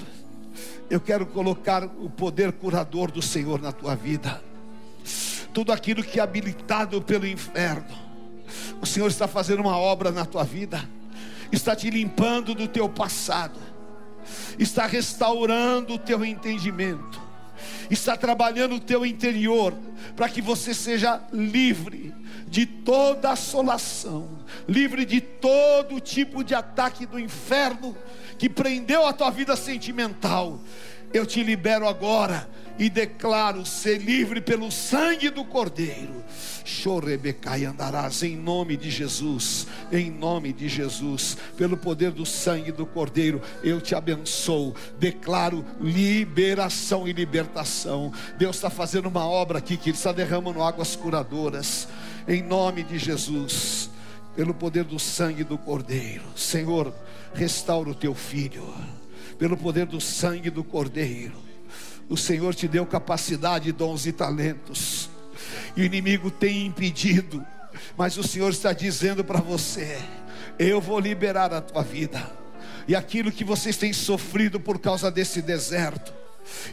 eu 0.91 1.01
quero 1.01 1.25
colocar 1.25 1.83
o 1.83 2.11
poder 2.11 2.53
curador 2.53 3.11
do 3.11 3.23
Senhor 3.23 3.59
na 3.59 3.73
tua 3.73 3.97
vida 3.97 4.52
tudo 5.53 5.73
aquilo 5.73 6.03
que 6.03 6.19
é 6.19 6.23
habilitado 6.23 7.01
pelo 7.03 7.27
inferno. 7.27 7.97
O 8.81 8.87
Senhor 8.87 9.09
está 9.09 9.29
fazendo 9.29 9.61
uma 9.61 9.77
obra 9.77 10.11
na 10.11 10.25
tua 10.25 10.45
vida, 10.45 10.83
está 11.51 11.75
te 11.77 11.91
limpando 11.91 12.55
do 12.55 12.67
teu 12.69 12.89
passado, 12.89 13.59
está 14.59 14.87
restaurando 14.87 15.95
o 15.95 15.99
teu 15.99 16.25
entendimento, 16.25 17.21
está 17.91 18.17
trabalhando 18.17 18.77
o 18.77 18.81
teu 18.81 19.05
interior, 19.07 19.75
para 20.17 20.29
que 20.29 20.43
você 20.43 20.75
seja 20.75 21.21
livre 21.33 22.15
de 22.49 22.67
toda 22.67 23.31
assolação, 23.31 24.29
livre 24.69 25.07
de 25.07 25.21
todo 25.21 26.01
tipo 26.01 26.45
de 26.45 26.55
ataque 26.55 27.07
do 27.07 27.19
inferno 27.19 27.97
que 28.39 28.49
prendeu 28.49 29.07
a 29.07 29.13
tua 29.13 29.31
vida 29.31 29.57
sentimental. 29.57 30.61
Eu 31.13 31.27
te 31.27 31.43
libero 31.43 31.87
agora 31.87 32.49
e 32.79 32.89
declaro 32.89 33.67
ser 33.67 33.99
livre 33.99 34.41
pelo 34.41 34.71
sangue 34.71 35.29
do 35.29 35.45
Cordeiro. 35.45 36.25
Chorebecai 36.65 37.65
andarás 37.65 38.23
em 38.23 38.37
nome 38.37 38.77
de 38.77 38.91
Jesus, 38.91 39.67
em 39.93 40.11
nome 40.11 40.53
de 40.53 40.69
Jesus, 40.69 41.37
pelo 41.57 41.77
poder 41.77 42.13
do 42.13 42.25
sangue 42.25 42.73
do 42.73 42.87
Cordeiro, 42.87 43.43
eu 43.63 43.81
te 43.81 43.95
abençoo. 43.95 44.75
Declaro 44.99 45.65
liberação 45.81 47.07
e 47.07 47.13
libertação. 47.13 48.13
Deus 48.39 48.57
está 48.57 48.71
fazendo 48.71 49.07
uma 49.07 49.27
obra 49.27 49.59
aqui 49.59 49.77
que 49.77 49.91
Ele 49.91 49.97
está 49.97 50.13
derramando 50.13 50.63
águas 50.63 50.97
curadoras, 50.97 51.89
em 52.27 52.43
nome 52.43 52.83
de 52.83 52.99
Jesus, 52.99 53.91
pelo 54.35 54.55
poder 54.55 54.85
do 54.85 54.99
sangue 54.99 55.45
do 55.45 55.59
Cordeiro. 55.59 56.25
Senhor, 56.35 56.93
restaura 57.35 57.91
o 57.91 57.95
teu 57.95 58.15
filho, 58.15 58.73
pelo 59.43 59.57
poder 59.57 59.87
do 59.87 60.01
sangue 60.01 60.51
do 60.51 60.63
Cordeiro 60.63 61.35
o 62.09 62.17
Senhor 62.17 62.55
te 62.55 62.69
deu 62.69 62.87
capacidade, 62.87 63.73
dons 63.73 64.07
e 64.07 64.13
talentos. 64.13 65.11
E 65.77 65.83
o 65.83 65.85
inimigo 65.85 66.31
tem 66.31 66.67
impedido. 66.67 67.45
Mas 67.97 68.17
o 68.17 68.23
Senhor 68.23 68.51
está 68.51 68.73
dizendo 68.73 69.25
para 69.25 69.41
você: 69.41 69.99
eu 70.59 70.81
vou 70.81 71.01
liberar 71.01 71.53
a 71.53 71.61
tua 71.61 71.83
vida. 71.83 72.31
E 72.87 72.95
aquilo 72.95 73.33
que 73.33 73.43
vocês 73.43 73.77
têm 73.77 73.93
sofrido 73.93 74.61
por 74.61 74.79
causa 74.79 75.11
desse 75.11 75.43
deserto, 75.43 76.13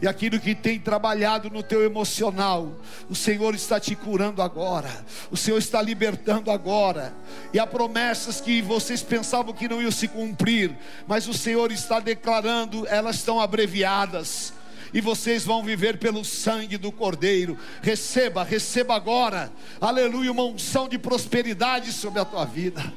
e 0.02 0.08
aquilo 0.08 0.40
que 0.40 0.56
tem 0.56 0.80
trabalhado 0.80 1.50
no 1.50 1.64
teu 1.64 1.84
emocional, 1.84 2.76
o 3.10 3.16
Senhor 3.16 3.54
está 3.56 3.80
te 3.80 3.96
curando 3.96 4.42
agora, 4.42 4.90
o 5.32 5.38
Senhor 5.38 5.58
está 5.58 5.82
libertando 5.82 6.52
agora, 6.52 7.14
e 7.54 7.60
há 7.60 7.68
promessas 7.68 8.42
que 8.42 8.62
vocês 8.62 9.02
pensavam 9.02 9.54
que 9.54 9.68
não 9.68 9.82
iam 9.82 9.92
se 9.92 10.08
cumprir, 10.08 10.76
mas 11.08 11.28
o 11.28 11.34
Senhor 11.34 11.72
está 11.72 12.00
declarando, 12.00 12.88
elas 12.88 13.18
estão 13.18 13.40
abreviadas, 13.40 14.54
e 14.94 15.02
vocês 15.02 15.46
vão 15.46 15.64
viver 15.64 16.00
pelo 16.00 16.26
sangue 16.26 16.78
do 16.78 16.92
Cordeiro. 16.92 17.58
Receba, 17.82 18.44
receba 18.44 18.96
agora, 18.96 19.52
aleluia, 19.80 20.32
uma 20.32 20.44
unção 20.44 20.88
de 20.88 20.98
prosperidade 20.98 21.92
sobre 21.92 22.20
a 22.20 22.26
tua 22.26 22.46
vida. 22.46 22.92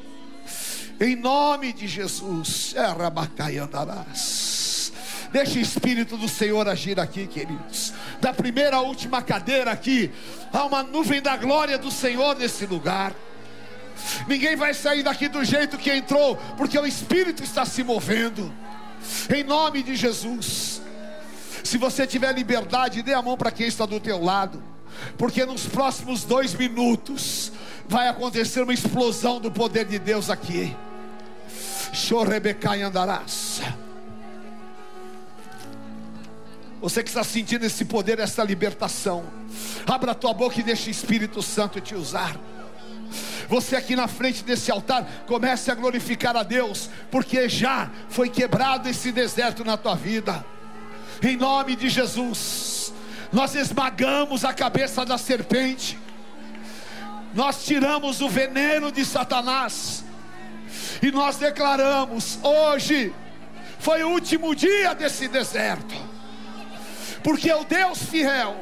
Em 1.00 1.16
nome 1.16 1.72
de 1.72 1.86
Jesus. 1.86 2.74
É, 2.76 2.86
Rabacai 2.86 3.58
andarás. 3.58 4.71
Deixa 5.32 5.58
o 5.58 5.62
Espírito 5.62 6.18
do 6.18 6.28
Senhor 6.28 6.68
agir 6.68 7.00
aqui, 7.00 7.26
queridos. 7.26 7.94
Da 8.20 8.34
primeira 8.34 8.76
à 8.76 8.80
última 8.82 9.22
cadeira 9.22 9.72
aqui, 9.72 10.10
há 10.52 10.64
uma 10.66 10.82
nuvem 10.82 11.22
da 11.22 11.36
glória 11.36 11.78
do 11.78 11.90
Senhor 11.90 12.36
nesse 12.36 12.66
lugar. 12.66 13.14
Ninguém 14.28 14.56
vai 14.56 14.74
sair 14.74 15.02
daqui 15.02 15.28
do 15.28 15.42
jeito 15.42 15.78
que 15.78 15.90
entrou, 15.90 16.36
porque 16.56 16.78
o 16.78 16.86
Espírito 16.86 17.42
está 17.42 17.64
se 17.64 17.82
movendo. 17.82 18.52
Em 19.34 19.42
nome 19.42 19.82
de 19.82 19.96
Jesus. 19.96 20.82
Se 21.64 21.78
você 21.78 22.06
tiver 22.06 22.32
liberdade, 22.34 23.02
dê 23.02 23.14
a 23.14 23.22
mão 23.22 23.36
para 23.36 23.50
quem 23.50 23.66
está 23.66 23.86
do 23.86 23.98
teu 23.98 24.22
lado, 24.22 24.62
porque 25.16 25.46
nos 25.46 25.64
próximos 25.64 26.24
dois 26.24 26.52
minutos 26.54 27.52
vai 27.88 28.08
acontecer 28.08 28.62
uma 28.62 28.74
explosão 28.74 29.40
do 29.40 29.50
poder 29.50 29.86
de 29.86 29.98
Deus 29.98 30.28
aqui. 30.28 30.76
Chorebecai 31.92 32.82
andarás. 32.82 33.62
Você 36.82 37.00
que 37.00 37.08
está 37.08 37.22
sentindo 37.22 37.64
esse 37.64 37.84
poder, 37.84 38.18
essa 38.18 38.42
libertação, 38.42 39.24
abra 39.86 40.10
a 40.10 40.14
tua 40.14 40.34
boca 40.34 40.58
e 40.58 40.64
deixa 40.64 40.88
o 40.88 40.90
Espírito 40.90 41.40
Santo 41.40 41.80
te 41.80 41.94
usar. 41.94 42.36
Você 43.48 43.76
aqui 43.76 43.94
na 43.94 44.08
frente 44.08 44.42
desse 44.42 44.68
altar, 44.68 45.24
comece 45.26 45.70
a 45.70 45.76
glorificar 45.76 46.36
a 46.36 46.42
Deus, 46.42 46.90
porque 47.08 47.48
já 47.48 47.88
foi 48.08 48.28
quebrado 48.28 48.88
esse 48.88 49.12
deserto 49.12 49.64
na 49.64 49.76
tua 49.76 49.94
vida. 49.94 50.44
Em 51.22 51.36
nome 51.36 51.76
de 51.76 51.88
Jesus, 51.88 52.92
nós 53.32 53.54
esmagamos 53.54 54.44
a 54.44 54.52
cabeça 54.52 55.04
da 55.04 55.16
serpente, 55.16 55.96
nós 57.32 57.64
tiramos 57.64 58.20
o 58.20 58.28
veneno 58.28 58.90
de 58.90 59.04
Satanás, 59.04 60.04
e 61.00 61.12
nós 61.12 61.36
declaramos: 61.36 62.40
hoje 62.42 63.14
foi 63.78 64.02
o 64.02 64.08
último 64.08 64.52
dia 64.52 64.94
desse 64.94 65.28
deserto, 65.28 66.01
porque 67.22 67.52
o 67.52 67.64
Deus 67.64 68.02
fiel, 68.04 68.56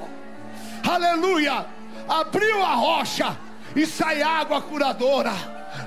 aleluia, 0.89 1.67
abriu 2.09 2.63
a 2.63 2.75
rocha 2.75 3.37
e 3.75 3.87
sai 3.87 4.23
água 4.23 4.61
curadora. 4.61 5.33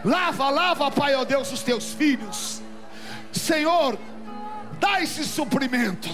Lava, 0.03 0.49
lava, 0.49 0.91
Pai, 0.91 1.13
ó 1.15 1.23
Deus, 1.23 1.51
os 1.51 1.61
teus 1.61 1.93
filhos. 1.93 2.61
Senhor, 3.31 3.97
dá 4.79 5.01
esse 5.01 5.23
suprimento. 5.23 6.09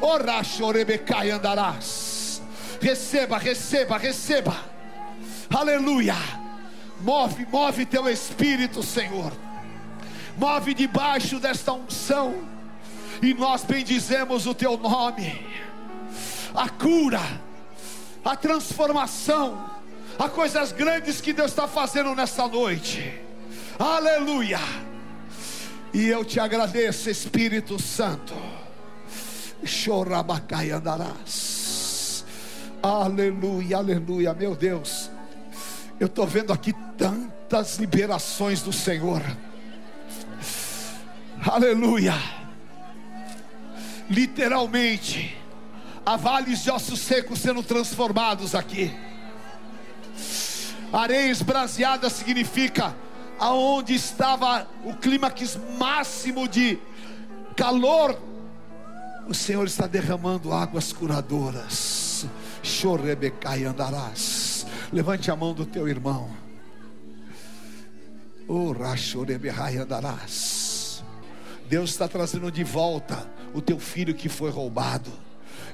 Ora, 0.00 0.42
chorebecai 0.42 1.30
andarás. 1.30 2.42
Receba, 2.80 3.38
receba, 3.38 3.98
receba. 3.98 4.56
Aleluia. 5.54 6.16
Move, 7.00 7.46
move 7.46 7.86
teu 7.86 8.08
espírito, 8.08 8.82
Senhor. 8.82 9.32
Move 10.36 10.74
debaixo 10.74 11.38
desta 11.38 11.72
unção. 11.72 12.51
E 13.22 13.32
nós 13.32 13.62
bendizemos 13.62 14.46
o 14.46 14.54
teu 14.54 14.76
nome. 14.76 15.46
A 16.54 16.68
cura, 16.68 17.22
a 18.24 18.36
transformação 18.36 19.72
Há 20.18 20.28
coisas 20.28 20.72
grandes 20.72 21.20
que 21.20 21.32
Deus 21.32 21.50
está 21.50 21.66
fazendo 21.66 22.14
nessa 22.14 22.46
noite. 22.46 23.20
Aleluia. 23.78 24.60
E 25.92 26.06
eu 26.06 26.24
te 26.24 26.38
agradeço, 26.38 27.10
Espírito 27.10 27.80
Santo. 27.80 28.34
Chorabacai 29.64 30.70
andarás. 30.70 32.24
Aleluia, 32.82 33.78
aleluia, 33.78 34.34
meu 34.34 34.54
Deus. 34.54 35.10
Eu 35.98 36.06
estou 36.06 36.26
vendo 36.26 36.52
aqui 36.52 36.72
tantas 36.96 37.78
liberações 37.78 38.62
do 38.62 38.72
Senhor. 38.72 39.22
Aleluia. 41.44 42.14
Literalmente, 44.08 45.36
há 46.04 46.16
vales 46.16 46.62
de 46.62 46.70
ossos 46.70 47.00
secos 47.00 47.38
sendo 47.38 47.62
transformados 47.62 48.54
aqui. 48.54 48.94
Areia 50.92 51.30
esbraseada 51.30 52.10
significa 52.10 52.94
aonde 53.38 53.94
estava 53.94 54.68
o 54.84 54.94
clímax 54.94 55.58
máximo 55.78 56.46
de 56.46 56.78
calor. 57.56 58.18
O 59.26 59.34
Senhor 59.34 59.66
está 59.66 59.86
derramando 59.86 60.52
águas 60.52 60.92
curadoras. 60.92 62.26
Chorebecai 62.62 63.64
andarás. 63.64 64.66
Levante 64.92 65.30
a 65.30 65.36
mão 65.36 65.54
do 65.54 65.64
teu 65.64 65.88
irmão. 65.88 66.30
Oh, 68.46 68.72
rachorebecai 68.72 69.78
andarás. 69.78 70.61
Deus 71.72 71.88
está 71.88 72.06
trazendo 72.06 72.52
de 72.52 72.62
volta 72.62 73.26
o 73.54 73.62
teu 73.62 73.78
filho 73.78 74.14
que 74.14 74.28
foi 74.28 74.50
roubado. 74.50 75.10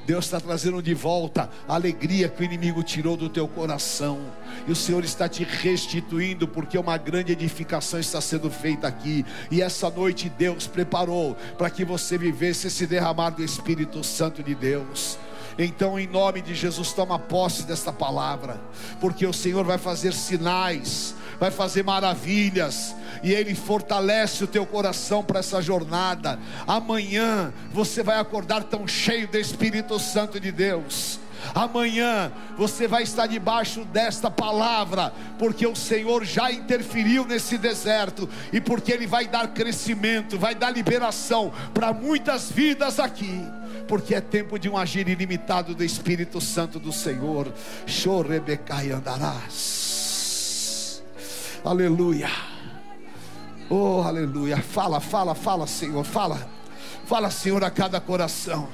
Deus 0.06 0.26
está 0.26 0.40
trazendo 0.40 0.80
de 0.80 0.94
volta 0.94 1.50
a 1.66 1.74
alegria 1.74 2.28
que 2.28 2.40
o 2.40 2.44
inimigo 2.44 2.84
tirou 2.84 3.16
do 3.16 3.28
teu 3.28 3.48
coração. 3.48 4.20
E 4.68 4.70
o 4.70 4.76
Senhor 4.76 5.02
está 5.02 5.28
te 5.28 5.42
restituindo, 5.42 6.46
porque 6.46 6.78
uma 6.78 6.96
grande 6.96 7.32
edificação 7.32 7.98
está 7.98 8.20
sendo 8.20 8.48
feita 8.48 8.86
aqui. 8.86 9.26
E 9.50 9.60
essa 9.60 9.90
noite 9.90 10.28
Deus 10.28 10.68
preparou 10.68 11.36
para 11.58 11.68
que 11.68 11.84
você 11.84 12.16
vivesse 12.16 12.68
esse 12.68 12.86
derramar 12.86 13.30
do 13.30 13.42
Espírito 13.42 14.04
Santo 14.04 14.40
de 14.40 14.54
Deus. 14.54 15.18
Então, 15.58 15.98
em 15.98 16.06
nome 16.06 16.40
de 16.40 16.54
Jesus, 16.54 16.92
toma 16.92 17.18
posse 17.18 17.64
desta 17.64 17.92
palavra, 17.92 18.60
porque 19.00 19.26
o 19.26 19.32
Senhor 19.32 19.64
vai 19.64 19.76
fazer 19.76 20.12
sinais, 20.12 21.16
vai 21.40 21.50
fazer 21.50 21.82
maravilhas, 21.82 22.94
e 23.24 23.32
Ele 23.32 23.56
fortalece 23.56 24.44
o 24.44 24.46
teu 24.46 24.64
coração 24.64 25.24
para 25.24 25.40
essa 25.40 25.60
jornada. 25.60 26.38
Amanhã 26.64 27.52
você 27.72 28.04
vai 28.04 28.20
acordar 28.20 28.62
tão 28.62 28.86
cheio 28.86 29.26
do 29.26 29.36
Espírito 29.36 29.98
Santo 29.98 30.38
de 30.38 30.52
Deus. 30.52 31.18
Amanhã 31.52 32.30
você 32.56 32.86
vai 32.86 33.02
estar 33.02 33.26
debaixo 33.26 33.84
desta 33.86 34.30
palavra, 34.30 35.12
porque 35.40 35.66
o 35.66 35.74
Senhor 35.74 36.24
já 36.24 36.52
interferiu 36.52 37.24
nesse 37.24 37.58
deserto 37.58 38.28
e 38.52 38.60
porque 38.60 38.92
Ele 38.92 39.08
vai 39.08 39.26
dar 39.26 39.48
crescimento, 39.48 40.38
vai 40.38 40.54
dar 40.54 40.70
liberação 40.70 41.52
para 41.74 41.92
muitas 41.92 42.48
vidas 42.48 43.00
aqui 43.00 43.44
porque 43.88 44.14
é 44.14 44.20
tempo 44.20 44.58
de 44.58 44.68
um 44.68 44.76
agir 44.76 45.08
ilimitado 45.08 45.74
do 45.74 45.82
Espírito 45.82 46.40
Santo 46.40 46.78
do 46.78 46.92
Senhor. 46.92 47.52
Chorebecai 47.86 48.92
andarás. 48.92 51.02
Aleluia. 51.64 52.30
Oh, 53.70 54.02
aleluia. 54.02 54.58
Fala, 54.58 55.00
fala, 55.00 55.34
fala, 55.34 55.66
Senhor. 55.66 56.04
Fala. 56.04 56.48
Fala, 57.06 57.30
Senhor, 57.30 57.64
a 57.64 57.70
cada 57.70 58.00
coração. 58.00 58.68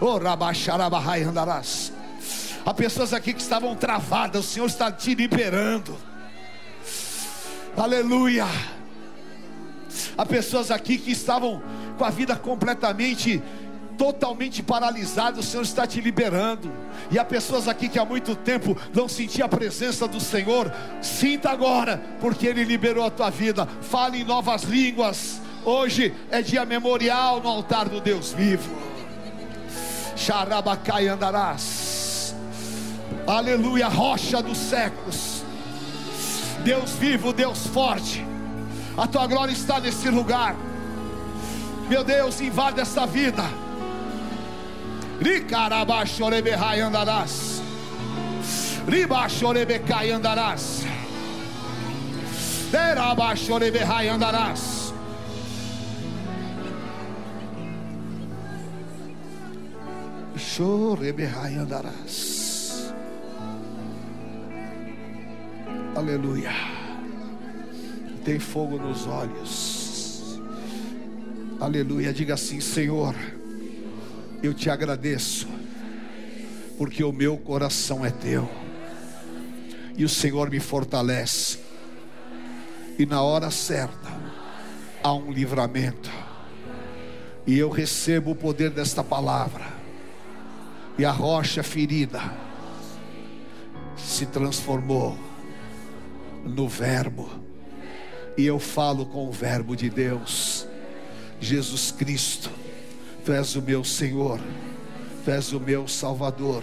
Oh, 0.00 0.16
rabaxarabahai 0.16 1.24
andarás. 1.24 1.92
Há 2.64 2.72
pessoas 2.72 3.12
aqui 3.12 3.32
que 3.32 3.40
estavam 3.40 3.74
travadas, 3.74 4.44
o 4.44 4.48
Senhor 4.48 4.66
está 4.66 4.90
te 4.90 5.14
liberando. 5.14 5.96
Aleluia. 7.76 8.46
Há 10.16 10.26
pessoas 10.26 10.70
aqui 10.70 10.98
que 10.98 11.12
estavam 11.12 11.62
com 11.96 12.04
a 12.04 12.10
vida 12.10 12.36
completamente 12.36 13.42
totalmente 13.96 14.62
paralisado, 14.62 15.40
o 15.40 15.42
Senhor 15.42 15.62
está 15.62 15.86
te 15.86 16.00
liberando. 16.00 16.72
E 17.10 17.18
há 17.18 17.24
pessoas 17.24 17.66
aqui 17.68 17.88
que 17.88 17.98
há 17.98 18.04
muito 18.04 18.34
tempo 18.34 18.76
não 18.94 19.08
sentiam 19.08 19.46
a 19.46 19.48
presença 19.48 20.06
do 20.06 20.20
Senhor, 20.20 20.72
sinta 21.00 21.50
agora, 21.50 22.02
porque 22.20 22.46
Ele 22.46 22.64
liberou 22.64 23.04
a 23.04 23.10
tua 23.10 23.30
vida. 23.30 23.66
Fale 23.82 24.20
em 24.20 24.24
novas 24.24 24.62
línguas. 24.62 25.40
Hoje 25.64 26.14
é 26.30 26.42
dia 26.42 26.64
memorial 26.64 27.40
no 27.40 27.48
altar 27.48 27.88
do 27.88 28.00
Deus 28.00 28.32
vivo. 28.32 28.70
Xarabacai 30.16 31.08
andarás. 31.08 32.34
Aleluia, 33.26 33.88
rocha 33.88 34.40
dos 34.40 34.56
séculos. 34.56 35.42
Deus 36.62 36.92
vivo, 36.92 37.32
Deus 37.32 37.66
forte. 37.66 38.24
A 38.96 39.06
tua 39.06 39.26
glória 39.26 39.52
está 39.52 39.78
nesse 39.78 40.08
lugar. 40.08 40.56
Meu 41.88 42.02
Deus, 42.02 42.40
invade 42.40 42.80
essa 42.80 43.06
vida. 43.06 43.42
Ricarabachorebehai 45.20 46.80
andarás. 46.80 47.62
Ribachorebecai 48.86 50.12
andarás. 50.12 50.84
Derabachorebehai 52.70 54.08
andarás. 54.08 54.92
Chorebehai 60.36 61.56
andarás. 61.58 62.94
Aleluia. 65.94 66.52
Tem 68.24 68.38
fogo 68.38 68.78
nos 68.78 69.06
olhos. 69.06 70.40
Aleluia. 71.60 72.12
Diga 72.12 72.34
assim, 72.34 72.60
Senhor. 72.60 73.14
Eu 74.46 74.54
te 74.54 74.70
agradeço, 74.70 75.48
porque 76.78 77.02
o 77.02 77.10
meu 77.10 77.36
coração 77.36 78.06
é 78.06 78.10
teu, 78.10 78.48
e 79.96 80.04
o 80.04 80.08
Senhor 80.08 80.48
me 80.48 80.60
fortalece, 80.60 81.58
E 82.96 83.04
na 83.04 83.22
hora 83.22 83.50
certa 83.50 84.08
há 85.02 85.12
um 85.12 85.32
livramento. 85.32 86.08
E 87.44 87.58
eu 87.58 87.70
recebo 87.70 88.30
o 88.30 88.36
poder 88.36 88.70
desta 88.70 89.02
palavra. 89.02 89.66
E 90.96 91.04
a 91.04 91.10
rocha 91.10 91.64
ferida 91.64 92.22
se 93.96 94.26
transformou 94.26 95.18
no 96.44 96.68
Verbo. 96.68 97.28
E 98.38 98.46
eu 98.46 98.60
falo 98.60 99.06
com 99.06 99.26
o 99.26 99.32
Verbo 99.32 99.74
de 99.74 99.90
Deus. 99.90 100.68
Jesus 101.40 101.90
Cristo, 101.90 102.48
Tu 103.26 103.32
és 103.32 103.56
o 103.56 103.60
meu 103.60 103.82
Senhor, 103.82 104.38
Tu 105.24 105.30
és 105.32 105.52
o 105.52 105.58
meu 105.58 105.88
Salvador, 105.88 106.62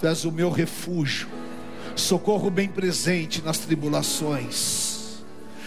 Tu 0.00 0.06
és 0.08 0.24
o 0.24 0.32
meu 0.32 0.50
refúgio, 0.50 1.28
socorro 1.94 2.50
bem 2.50 2.68
presente 2.68 3.40
nas 3.40 3.58
tribulações. 3.58 5.22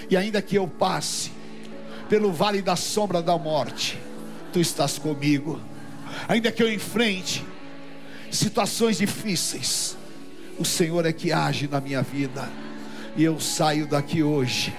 E 0.09 0.17
ainda 0.17 0.41
que 0.41 0.57
eu 0.57 0.67
passe 0.67 1.31
pelo 2.09 2.33
vale 2.33 2.61
da 2.61 2.75
sombra 2.75 3.21
da 3.21 3.37
morte, 3.37 3.97
Tu 4.51 4.59
estás 4.59 4.99
comigo. 4.99 5.57
Ainda 6.27 6.51
que 6.51 6.61
eu 6.61 6.71
enfrente 6.71 7.45
situações 8.29 8.97
difíceis, 8.97 9.95
o 10.59 10.65
Senhor 10.65 11.05
é 11.05 11.13
que 11.13 11.31
age 11.31 11.65
na 11.65 11.79
minha 11.79 12.01
vida. 12.01 12.51
E 13.15 13.23
eu 13.23 13.39
saio 13.39 13.87
daqui 13.87 14.21
hoje 14.21 14.75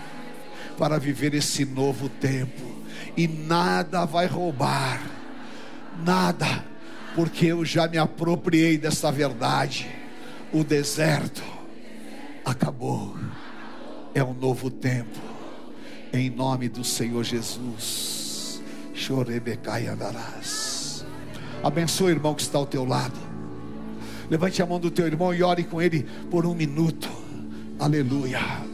para 0.77 0.99
viver 0.99 1.33
esse 1.33 1.64
novo 1.64 2.11
tempo. 2.11 2.75
E 3.16 3.27
nada 3.27 4.05
vai 4.05 4.27
roubar, 4.27 5.14
nada, 6.03 6.64
porque 7.14 7.47
eu 7.47 7.64
já 7.64 7.86
me 7.86 7.99
apropriei 7.99 8.78
dessa 8.78 9.11
verdade. 9.12 9.88
O 10.53 10.62
deserto 10.62 11.42
acabou, 12.45 13.16
é 14.14 14.22
um 14.22 14.34
novo 14.34 14.70
tempo, 14.70 15.18
em 16.12 16.30
nome 16.30 16.68
do 16.68 16.84
Senhor 16.84 17.24
Jesus. 17.24 18.62
Chorebecai 18.95 19.88
andarás. 19.88 21.05
Abençoe 21.62 22.12
o 22.12 22.16
irmão 22.16 22.34
que 22.34 22.42
está 22.42 22.59
ao 22.59 22.66
teu 22.66 22.84
lado. 22.84 23.18
Levante 24.30 24.62
a 24.62 24.66
mão 24.66 24.78
do 24.78 24.90
teu 24.90 25.07
irmão 25.07 25.34
e 25.34 25.42
ore 25.42 25.64
com 25.64 25.82
ele 25.82 26.07
por 26.30 26.47
um 26.47 26.55
minuto. 26.55 27.09
Aleluia. 27.78 28.74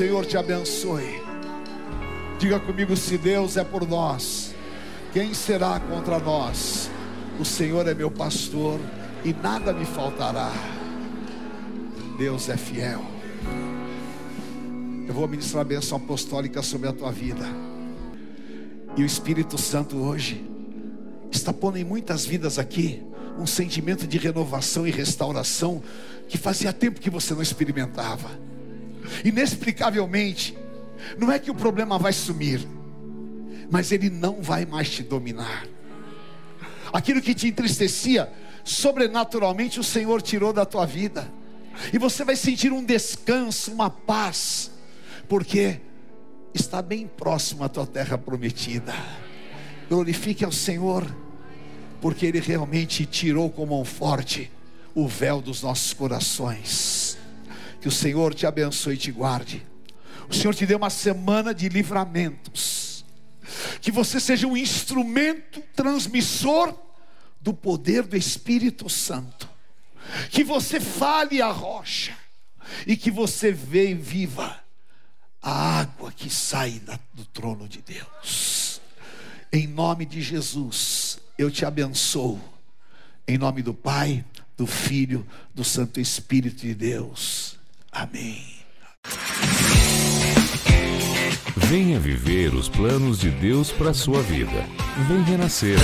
Senhor 0.00 0.24
te 0.24 0.38
abençoe. 0.38 1.20
Diga 2.38 2.58
comigo: 2.58 2.96
se 2.96 3.18
Deus 3.18 3.58
é 3.58 3.62
por 3.62 3.86
nós, 3.86 4.54
quem 5.12 5.34
será 5.34 5.78
contra 5.78 6.18
nós? 6.18 6.90
O 7.38 7.44
Senhor 7.44 7.86
é 7.86 7.92
meu 7.92 8.10
pastor 8.10 8.80
e 9.22 9.34
nada 9.34 9.74
me 9.74 9.84
faltará. 9.84 10.50
Deus 12.16 12.48
é 12.48 12.56
fiel. 12.56 13.04
Eu 15.06 15.12
vou 15.12 15.28
ministrar 15.28 15.60
a 15.60 15.68
bênção 15.68 15.98
apostólica 15.98 16.62
sobre 16.62 16.88
a 16.88 16.94
tua 16.94 17.12
vida. 17.12 17.44
E 18.96 19.02
o 19.02 19.04
Espírito 19.04 19.58
Santo 19.58 19.98
hoje 19.98 20.42
está 21.30 21.52
pondo 21.52 21.76
em 21.76 21.84
muitas 21.84 22.24
vidas 22.24 22.58
aqui 22.58 23.02
um 23.38 23.46
sentimento 23.46 24.06
de 24.06 24.16
renovação 24.16 24.86
e 24.86 24.90
restauração 24.90 25.82
que 26.26 26.38
fazia 26.38 26.72
tempo 26.72 27.02
que 27.02 27.10
você 27.10 27.34
não 27.34 27.42
experimentava. 27.42 28.48
Inexplicavelmente, 29.24 30.56
não 31.18 31.30
é 31.30 31.38
que 31.38 31.50
o 31.50 31.54
problema 31.54 31.98
vai 31.98 32.12
sumir, 32.12 32.66
mas 33.70 33.92
ele 33.92 34.10
não 34.10 34.42
vai 34.42 34.66
mais 34.66 34.90
te 34.90 35.02
dominar. 35.02 35.66
Aquilo 36.92 37.22
que 37.22 37.34
te 37.34 37.48
entristecia, 37.48 38.30
sobrenaturalmente 38.64 39.78
o 39.78 39.84
Senhor 39.84 40.20
tirou 40.20 40.52
da 40.52 40.64
tua 40.64 40.86
vida, 40.86 41.30
e 41.92 41.98
você 41.98 42.24
vai 42.24 42.36
sentir 42.36 42.72
um 42.72 42.84
descanso, 42.84 43.72
uma 43.72 43.88
paz, 43.88 44.70
porque 45.28 45.80
está 46.52 46.82
bem 46.82 47.06
próximo 47.06 47.64
à 47.64 47.68
tua 47.68 47.86
terra 47.86 48.18
prometida. 48.18 48.94
Glorifique 49.88 50.44
ao 50.44 50.52
Senhor, 50.52 51.06
porque 52.00 52.26
Ele 52.26 52.40
realmente 52.40 53.06
tirou 53.06 53.48
com 53.50 53.66
mão 53.66 53.84
forte 53.84 54.50
o 54.94 55.06
véu 55.06 55.40
dos 55.40 55.62
nossos 55.62 55.92
corações. 55.92 57.09
Que 57.80 57.88
o 57.88 57.92
Senhor 57.92 58.34
te 58.34 58.46
abençoe 58.46 58.94
e 58.94 58.98
te 58.98 59.10
guarde. 59.10 59.66
O 60.28 60.34
Senhor 60.34 60.54
te 60.54 60.66
dê 60.66 60.74
uma 60.74 60.90
semana 60.90 61.54
de 61.54 61.68
livramentos. 61.68 63.04
Que 63.80 63.90
você 63.90 64.20
seja 64.20 64.46
um 64.46 64.56
instrumento 64.56 65.60
transmissor 65.74 66.74
do 67.40 67.52
poder 67.54 68.02
do 68.02 68.16
Espírito 68.16 68.88
Santo. 68.88 69.48
Que 70.30 70.44
você 70.44 70.78
fale 70.78 71.40
a 71.40 71.50
rocha 71.50 72.16
e 72.86 72.96
que 72.96 73.10
você 73.10 73.50
veja 73.50 73.96
viva 73.96 74.60
a 75.42 75.80
água 75.80 76.12
que 76.12 76.28
sai 76.28 76.80
do 77.14 77.24
trono 77.24 77.68
de 77.68 77.80
Deus. 77.80 78.80
Em 79.52 79.66
nome 79.66 80.04
de 80.04 80.20
Jesus, 80.20 81.18
eu 81.38 81.50
te 81.50 81.64
abençoo. 81.64 82.40
Em 83.26 83.38
nome 83.38 83.62
do 83.62 83.72
Pai, 83.72 84.24
do 84.56 84.66
Filho, 84.66 85.26
do 85.54 85.64
Santo 85.64 86.00
Espírito 86.00 86.62
de 86.62 86.74
Deus. 86.74 87.59
Amém. 87.92 88.44
Venha 91.56 92.00
viver 92.00 92.54
os 92.54 92.68
planos 92.68 93.18
de 93.18 93.30
Deus 93.30 93.70
para 93.70 93.90
a 93.90 93.94
sua 93.94 94.22
vida. 94.22 94.66
Vem 95.08 95.22
renascer. 95.22 95.78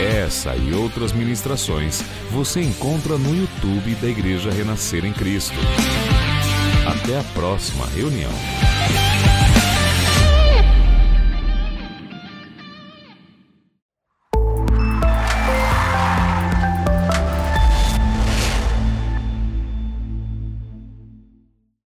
Essa 0.00 0.56
e 0.56 0.72
outras 0.72 1.12
ministrações 1.12 2.02
você 2.30 2.62
encontra 2.62 3.18
no 3.18 3.34
YouTube 3.34 3.94
da 3.96 4.08
Igreja 4.08 4.50
Renascer 4.50 5.04
em 5.04 5.12
Cristo. 5.12 5.58
Até 6.86 7.18
a 7.18 7.24
próxima 7.34 7.86
reunião. 7.86 8.32